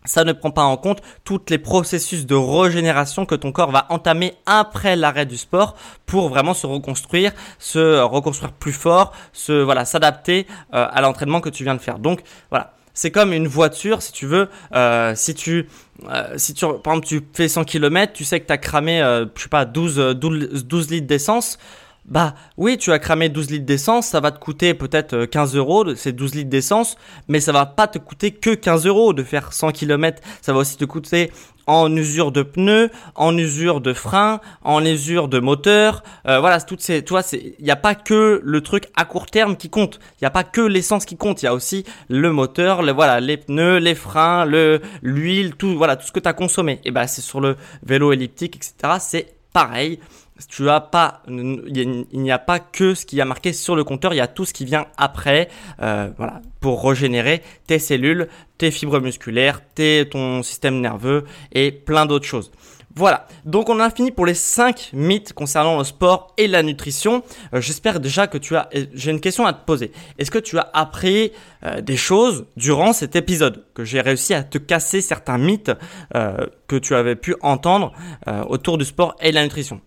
Ça 0.06 0.24
ne 0.24 0.32
prend 0.32 0.52
pas 0.52 0.64
en 0.64 0.78
compte 0.78 1.02
tous 1.26 1.42
les 1.50 1.58
processus 1.58 2.26
de 2.26 2.34
régénération 2.34 3.26
que 3.26 3.36
ton 3.36 3.52
corps 3.52 3.72
va 3.72 3.86
entamer 3.90 4.34
après 4.46 4.96
l'arrêt 4.96 5.26
du 5.26 5.36
sport 5.36 5.76
pour 6.06 6.30
vraiment 6.30 6.54
se 6.54 6.66
reconstruire, 6.66 7.34
se 7.60 8.00
reconstruire 8.00 8.54
plus 8.54 8.72
fort, 8.72 9.12
se 9.34 9.52
voilà, 9.62 9.84
s'adapter 9.84 10.48
euh, 10.74 10.88
à 10.90 11.02
l'entraînement 11.02 11.42
que 11.42 11.50
tu 11.50 11.66
viens 11.66 11.76
de 11.76 11.82
faire. 11.82 12.00
Donc 12.00 12.22
voilà, 12.50 12.74
c'est 13.00 13.12
comme 13.12 13.32
une 13.32 13.48
voiture, 13.48 14.02
si 14.02 14.12
tu 14.12 14.26
veux. 14.26 14.50
Euh, 14.76 15.14
si 15.16 15.34
tu, 15.34 15.70
euh, 16.10 16.34
si 16.36 16.54
tu, 16.54 16.66
par 16.84 16.96
exemple, 16.96 17.08
tu 17.08 17.22
fais 17.32 17.48
100 17.48 17.64
km, 17.64 18.12
tu 18.12 18.26
sais 18.26 18.42
que 18.42 18.46
tu 18.46 18.52
as 18.52 18.58
cramé, 18.58 19.02
euh, 19.02 19.26
je 19.38 19.44
sais 19.44 19.48
pas, 19.48 19.64
12, 19.64 20.18
12, 20.20 20.66
12 20.66 20.92
litres 20.92 21.08
d'essence. 21.08 21.60
Bah 22.10 22.34
oui, 22.58 22.80
tu 22.80 22.92
as 22.92 22.98
cramé 22.98 23.30
12 23.30 23.52
litres 23.52 23.68
d'essence, 23.68 24.08
ça 24.08 24.20
va 24.20 24.32
te 24.32 24.40
coûter 24.40 24.74
peut-être 24.74 25.26
15 25.26 25.56
euros, 25.56 25.94
ces 25.94 26.12
12 26.12 26.34
litres 26.34 26.50
d'essence, 26.50 26.98
mais 27.28 27.40
ça 27.40 27.52
va 27.52 27.68
pas 27.68 27.88
te 27.88 28.00
coûter 28.00 28.32
que 28.32 28.56
15 28.56 28.88
euros 28.88 29.14
de 29.14 29.22
faire 29.22 29.54
100 29.54 29.74
km. 29.74 30.20
Ça 30.42 30.52
va 30.52 30.60
aussi 30.60 30.76
te 30.76 30.86
coûter 30.86 31.32
en 31.68 31.96
usure 31.96 32.32
de 32.32 32.42
pneus, 32.42 32.90
en 33.14 33.38
usure 33.38 33.80
de 33.80 33.94
frein, 33.94 34.42
en 34.64 34.84
usure 34.84 35.28
de 35.28 35.40
moteur. 35.40 36.02
Euh, 36.28 36.40
voilà, 36.40 36.60
toutes 36.62 36.82
ces, 36.82 37.04
tu 37.04 37.12
vois, 37.12 37.22
il 37.32 37.64
n'y 37.64 37.70
a 37.70 37.76
pas 37.76 37.94
que 37.94 38.42
le 38.44 38.62
truc 38.62 38.86
à 38.96 39.06
court 39.06 39.28
terme 39.28 39.56
qui 39.56 39.70
compte. 39.70 40.00
Il 40.14 40.24
n'y 40.24 40.28
a 40.28 40.32
pas 40.32 40.44
que 40.44 40.62
l'essence 40.62 41.06
qui 41.06 41.16
compte. 41.16 41.44
Il 41.44 41.46
y 41.46 41.48
a 41.48 41.54
aussi 41.54 41.86
le 42.08 42.32
moteur, 42.32 42.82
le, 42.82 42.92
voilà, 42.92 43.20
les 43.20 43.38
pneus, 43.38 43.78
les 43.78 43.94
freins, 43.94 44.46
le, 44.46 44.82
l'huile, 45.04 45.54
tout, 45.56 45.78
voilà, 45.78 45.96
tout 45.96 46.08
ce 46.08 46.12
que 46.12 46.20
tu 46.20 46.28
as 46.28 46.34
consommé. 46.34 46.82
Et 46.86 46.90
ben, 46.90 47.06
c'est 47.06 47.22
sur 47.22 47.40
le 47.40 47.56
vélo 47.84 48.12
elliptique, 48.14 48.56
etc. 48.56 48.96
C'est 49.00 49.36
pareil 49.54 50.00
tu 50.48 50.70
as 50.70 50.80
pas, 50.80 51.22
il 51.28 52.06
n'y 52.14 52.32
a 52.32 52.40
pas 52.40 52.60
que 52.60 52.94
ce 52.94 53.06
qui 53.06 53.20
a 53.20 53.26
marqué 53.26 53.54
sur 53.54 53.76
le 53.76 53.84
compteur, 53.84 54.14
il 54.14 54.18
y 54.18 54.22
a 54.22 54.28
tout 54.28 54.46
ce 54.46 54.54
qui 54.54 54.66
vient 54.66 54.86
après, 54.98 55.50
euh, 55.82 56.10
voilà, 56.18 56.42
pour 56.60 56.88
régénérer 56.88 57.42
tes 57.68 57.80
cellules, 57.80 58.28
tes 58.58 58.72
fibres 58.72 59.00
musculaires, 59.00 59.62
tes, 59.76 60.08
ton 60.10 60.44
système 60.44 60.80
nerveux 60.80 61.26
et 61.52 61.72
plein 61.72 62.06
d'autres 62.06 62.26
choses. 62.26 62.52
Voilà, 62.96 63.28
donc 63.46 63.70
on 63.70 63.80
a 63.80 63.92
fini 63.92 64.12
pour 64.12 64.26
les 64.26 64.34
5 64.34 64.92
mythes 64.94 65.34
concernant 65.34 65.78
le 65.78 65.84
sport 65.84 66.34
et 66.38 66.48
la 66.48 66.64
nutrition. 66.64 67.24
Euh, 67.54 67.62
j'espère 67.62 68.00
déjà 68.00 68.26
que 68.26 68.38
tu 68.38 68.56
as... 68.56 68.68
J'ai 68.94 69.12
une 69.12 69.22
question 69.22 69.46
à 69.46 69.54
te 69.54 69.64
poser. 69.64 69.92
Est-ce 70.18 70.32
que 70.32 70.40
tu 70.40 70.58
as 70.58 70.70
appris 70.74 71.32
euh, 71.64 71.82
des 71.82 71.96
choses 71.96 72.48
durant 72.58 72.92
cet 72.92 73.16
épisode? 73.16 73.64
Que 73.76 73.84
j'ai 73.84 74.02
réussi 74.02 74.34
à 74.34 74.44
te 74.44 74.58
casser 74.58 75.02
certains 75.02 75.38
mythes 75.38 75.72
que 76.68 76.78
tu 76.78 76.96
avais 76.96 77.16
pu 77.16 77.36
entendre 77.42 77.94
autour 78.48 78.78
du 78.78 78.86
sport 78.86 79.16
et 79.22 79.30
de 79.30 79.36
la 79.36 79.44
nutrition 79.44 79.82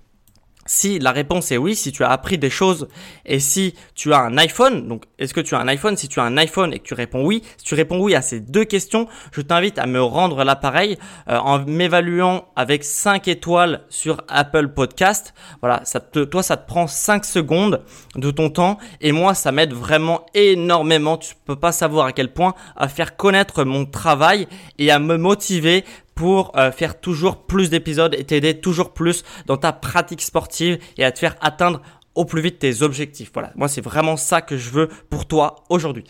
si 0.66 0.98
la 0.98 1.12
réponse 1.12 1.50
est 1.50 1.56
oui, 1.56 1.74
si 1.74 1.92
tu 1.92 2.04
as 2.04 2.10
appris 2.10 2.38
des 2.38 2.50
choses 2.50 2.88
et 3.24 3.40
si 3.40 3.74
tu 3.94 4.12
as 4.12 4.20
un 4.20 4.38
iPhone, 4.38 4.88
donc 4.88 5.04
est-ce 5.18 5.34
que 5.34 5.40
tu 5.40 5.54
as 5.54 5.58
un 5.58 5.68
iPhone? 5.68 5.96
Si 5.96 6.08
tu 6.08 6.20
as 6.20 6.24
un 6.24 6.36
iPhone 6.36 6.72
et 6.72 6.78
que 6.78 6.84
tu 6.84 6.94
réponds 6.94 7.24
oui, 7.24 7.42
si 7.56 7.64
tu 7.64 7.74
réponds 7.74 7.98
oui 8.00 8.14
à 8.14 8.22
ces 8.22 8.40
deux 8.40 8.64
questions, 8.64 9.08
je 9.32 9.40
t'invite 9.40 9.78
à 9.78 9.86
me 9.86 10.02
rendre 10.02 10.44
l'appareil 10.44 10.98
euh, 11.28 11.38
en 11.38 11.58
m'évaluant 11.64 12.46
avec 12.56 12.84
5 12.84 13.28
étoiles 13.28 13.84
sur 13.88 14.22
Apple 14.28 14.68
Podcast. 14.68 15.34
Voilà, 15.60 15.80
ça 15.84 16.00
te, 16.00 16.24
toi 16.24 16.42
ça 16.42 16.56
te 16.56 16.66
prend 16.66 16.86
5 16.86 17.24
secondes 17.24 17.82
de 18.16 18.30
ton 18.30 18.50
temps 18.50 18.78
et 19.00 19.12
moi 19.12 19.34
ça 19.34 19.52
m'aide 19.52 19.72
vraiment 19.72 20.26
énormément. 20.34 21.16
Tu 21.16 21.34
peux 21.44 21.56
pas 21.56 21.72
savoir 21.72 22.06
à 22.06 22.12
quel 22.12 22.32
point 22.32 22.54
à 22.76 22.88
faire 22.88 23.16
connaître 23.16 23.64
mon 23.64 23.84
travail 23.84 24.46
et 24.78 24.90
à 24.90 24.98
me 24.98 25.16
motiver 25.16 25.84
pour 26.14 26.56
euh, 26.56 26.70
faire 26.70 27.00
toujours 27.00 27.46
plus 27.46 27.70
d'épisodes 27.70 28.14
et 28.18 28.24
t'aider 28.24 28.60
toujours 28.60 28.92
plus 28.92 29.24
dans 29.46 29.56
ta 29.56 29.72
pratique 29.72 30.22
sportive 30.22 30.78
et 30.98 31.04
à 31.04 31.12
te 31.12 31.18
faire 31.18 31.36
atteindre 31.40 31.80
au 32.14 32.24
plus 32.24 32.42
vite 32.42 32.58
tes 32.58 32.82
objectifs. 32.82 33.30
Voilà, 33.32 33.52
moi 33.54 33.68
c'est 33.68 33.80
vraiment 33.80 34.16
ça 34.16 34.42
que 34.42 34.56
je 34.56 34.70
veux 34.70 34.88
pour 35.08 35.26
toi 35.26 35.64
aujourd'hui. 35.68 36.04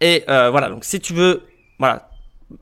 Et 0.00 0.24
euh, 0.28 0.50
voilà, 0.50 0.68
donc 0.68 0.84
si 0.84 1.00
tu 1.00 1.14
veux 1.14 1.42
voilà, 1.78 2.10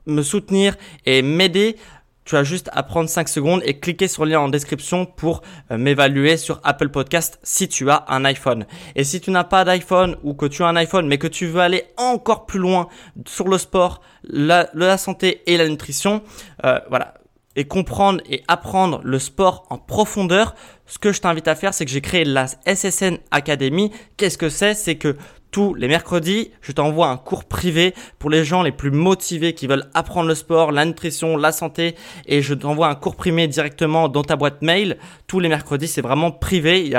me 0.05 0.21
soutenir 0.21 0.75
et 1.05 1.21
m'aider, 1.21 1.77
tu 2.25 2.35
as 2.35 2.43
juste 2.43 2.69
à 2.73 2.83
prendre 2.83 3.09
5 3.09 3.29
secondes 3.29 3.61
et 3.63 3.79
cliquer 3.79 4.07
sur 4.07 4.25
le 4.25 4.31
lien 4.31 4.39
en 4.39 4.49
description 4.49 5.05
pour 5.05 5.41
euh, 5.71 5.77
m'évaluer 5.77 6.37
sur 6.37 6.59
Apple 6.63 6.89
Podcast 6.89 7.39
si 7.43 7.69
tu 7.69 7.89
as 7.89 8.05
un 8.09 8.25
iPhone. 8.25 8.65
Et 8.95 9.03
si 9.03 9.21
tu 9.21 9.31
n'as 9.31 9.43
pas 9.43 9.63
d'iPhone 9.63 10.17
ou 10.23 10.33
que 10.33 10.47
tu 10.47 10.63
as 10.63 10.67
un 10.67 10.75
iPhone 10.75 11.07
mais 11.07 11.17
que 11.17 11.27
tu 11.27 11.45
veux 11.45 11.61
aller 11.61 11.85
encore 11.97 12.45
plus 12.45 12.59
loin 12.59 12.87
sur 13.27 13.47
le 13.47 13.57
sport, 13.57 14.01
la, 14.23 14.69
la 14.73 14.97
santé 14.97 15.43
et 15.45 15.57
la 15.57 15.69
nutrition, 15.69 16.23
euh, 16.65 16.79
voilà, 16.89 17.13
et 17.55 17.65
comprendre 17.65 18.21
et 18.29 18.43
apprendre 18.47 19.01
le 19.03 19.19
sport 19.19 19.65
en 19.69 19.77
profondeur, 19.77 20.55
ce 20.87 20.99
que 20.99 21.11
je 21.11 21.21
t'invite 21.21 21.47
à 21.47 21.55
faire, 21.55 21.73
c'est 21.73 21.85
que 21.85 21.91
j'ai 21.91 22.01
créé 22.01 22.25
la 22.25 22.47
SSN 22.47 23.17
Academy. 23.31 23.91
Qu'est-ce 24.17 24.37
que 24.37 24.49
c'est? 24.49 24.73
C'est 24.73 24.95
que 24.95 25.15
tous 25.55 25.73
les 25.73 25.87
mercredis, 25.87 26.51
je 26.59 26.73
t'envoie 26.73 27.07
un 27.07 27.15
cours 27.15 27.45
privé 27.45 27.93
pour 28.19 28.29
les 28.29 28.43
gens 28.43 28.61
les 28.61 28.73
plus 28.73 28.91
motivés 28.91 29.53
qui 29.53 29.67
veulent 29.67 29.85
apprendre 29.93 30.27
le 30.27 30.35
sport, 30.35 30.73
la 30.73 30.83
nutrition, 30.83 31.37
la 31.37 31.53
santé 31.53 31.95
et 32.25 32.41
je 32.41 32.53
t'envoie 32.53 32.89
un 32.89 32.95
cours 32.95 33.15
privé 33.15 33.47
directement 33.47 34.09
dans 34.09 34.23
ta 34.23 34.35
boîte 34.35 34.61
mail. 34.61 34.97
Tous 35.27 35.39
les 35.39 35.47
mercredis, 35.47 35.87
c'est 35.87 36.01
vraiment 36.01 36.29
privé. 36.29 36.91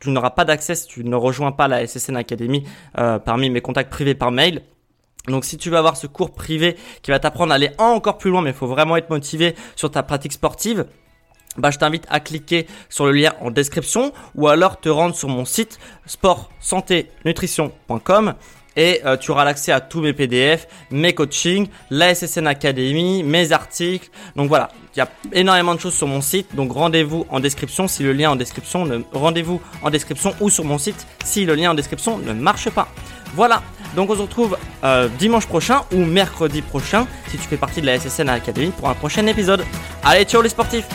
Tu 0.00 0.10
n'auras 0.10 0.30
pas 0.30 0.44
d'accès 0.44 0.74
si 0.74 0.88
tu 0.88 1.04
ne 1.04 1.14
rejoins 1.14 1.52
pas 1.52 1.68
la 1.68 1.86
SSN 1.86 2.16
Academy 2.16 2.64
euh, 2.98 3.20
parmi 3.20 3.50
mes 3.50 3.60
contacts 3.60 3.92
privés 3.92 4.16
par 4.16 4.32
mail. 4.32 4.62
Donc 5.28 5.44
si 5.44 5.56
tu 5.56 5.70
veux 5.70 5.76
avoir 5.76 5.96
ce 5.96 6.08
cours 6.08 6.34
privé 6.34 6.74
qui 7.02 7.12
va 7.12 7.20
t'apprendre 7.20 7.52
à 7.52 7.54
aller 7.54 7.70
encore 7.78 8.18
plus 8.18 8.32
loin, 8.32 8.42
mais 8.42 8.50
il 8.50 8.56
faut 8.56 8.66
vraiment 8.66 8.96
être 8.96 9.10
motivé 9.10 9.54
sur 9.76 9.92
ta 9.92 10.02
pratique 10.02 10.32
sportive, 10.32 10.86
bah, 11.58 11.70
je 11.70 11.78
t'invite 11.78 12.04
à 12.08 12.20
cliquer 12.20 12.66
sur 12.88 13.06
le 13.06 13.12
lien 13.12 13.32
en 13.40 13.50
description 13.50 14.12
ou 14.34 14.48
alors 14.48 14.80
te 14.80 14.88
rendre 14.88 15.14
sur 15.14 15.28
mon 15.28 15.44
site 15.44 15.78
sport 16.06 16.50
santé 16.60 17.10
nutrition.com 17.24 18.34
et 18.76 19.00
euh, 19.04 19.16
tu 19.16 19.30
auras 19.30 19.44
l'accès 19.44 19.72
à 19.72 19.80
tous 19.80 20.00
mes 20.00 20.12
PDF, 20.12 20.68
mes 20.90 21.14
coachings, 21.14 21.68
la 21.90 22.14
SSN 22.14 22.46
Academy, 22.46 23.22
mes 23.22 23.52
articles. 23.52 24.10
Donc 24.36 24.48
voilà, 24.48 24.68
il 24.94 24.98
y 24.98 25.02
a 25.02 25.08
énormément 25.32 25.74
de 25.74 25.80
choses 25.80 25.94
sur 25.94 26.06
mon 26.06 26.20
site. 26.20 26.54
Donc 26.54 26.72
rendez-vous 26.72 27.26
en 27.30 27.40
description 27.40 27.88
si 27.88 28.02
le 28.02 28.12
lien 28.12 28.30
en 28.30 28.36
description 28.36 28.86
rendez-vous 29.12 29.60
en 29.82 29.90
description 29.90 30.34
ou 30.40 30.50
sur 30.50 30.64
mon 30.64 30.78
site 30.78 31.06
si 31.24 31.44
le 31.44 31.54
lien 31.54 31.70
en 31.70 31.74
description 31.74 32.18
ne 32.18 32.32
marche 32.32 32.70
pas. 32.70 32.88
Voilà, 33.34 33.62
donc 33.96 34.10
on 34.10 34.14
se 34.14 34.22
retrouve 34.22 34.56
euh, 34.84 35.08
dimanche 35.18 35.46
prochain 35.46 35.82
ou 35.92 36.04
mercredi 36.04 36.62
prochain 36.62 37.06
si 37.28 37.38
tu 37.38 37.42
fais 37.48 37.56
partie 37.56 37.80
de 37.80 37.86
la 37.86 37.98
SSN 37.98 38.28
Academy 38.28 38.70
pour 38.70 38.88
un 38.88 38.94
prochain 38.94 39.26
épisode. 39.26 39.64
Allez, 40.04 40.24
ciao 40.24 40.42
les 40.42 40.48
sportifs 40.48 40.86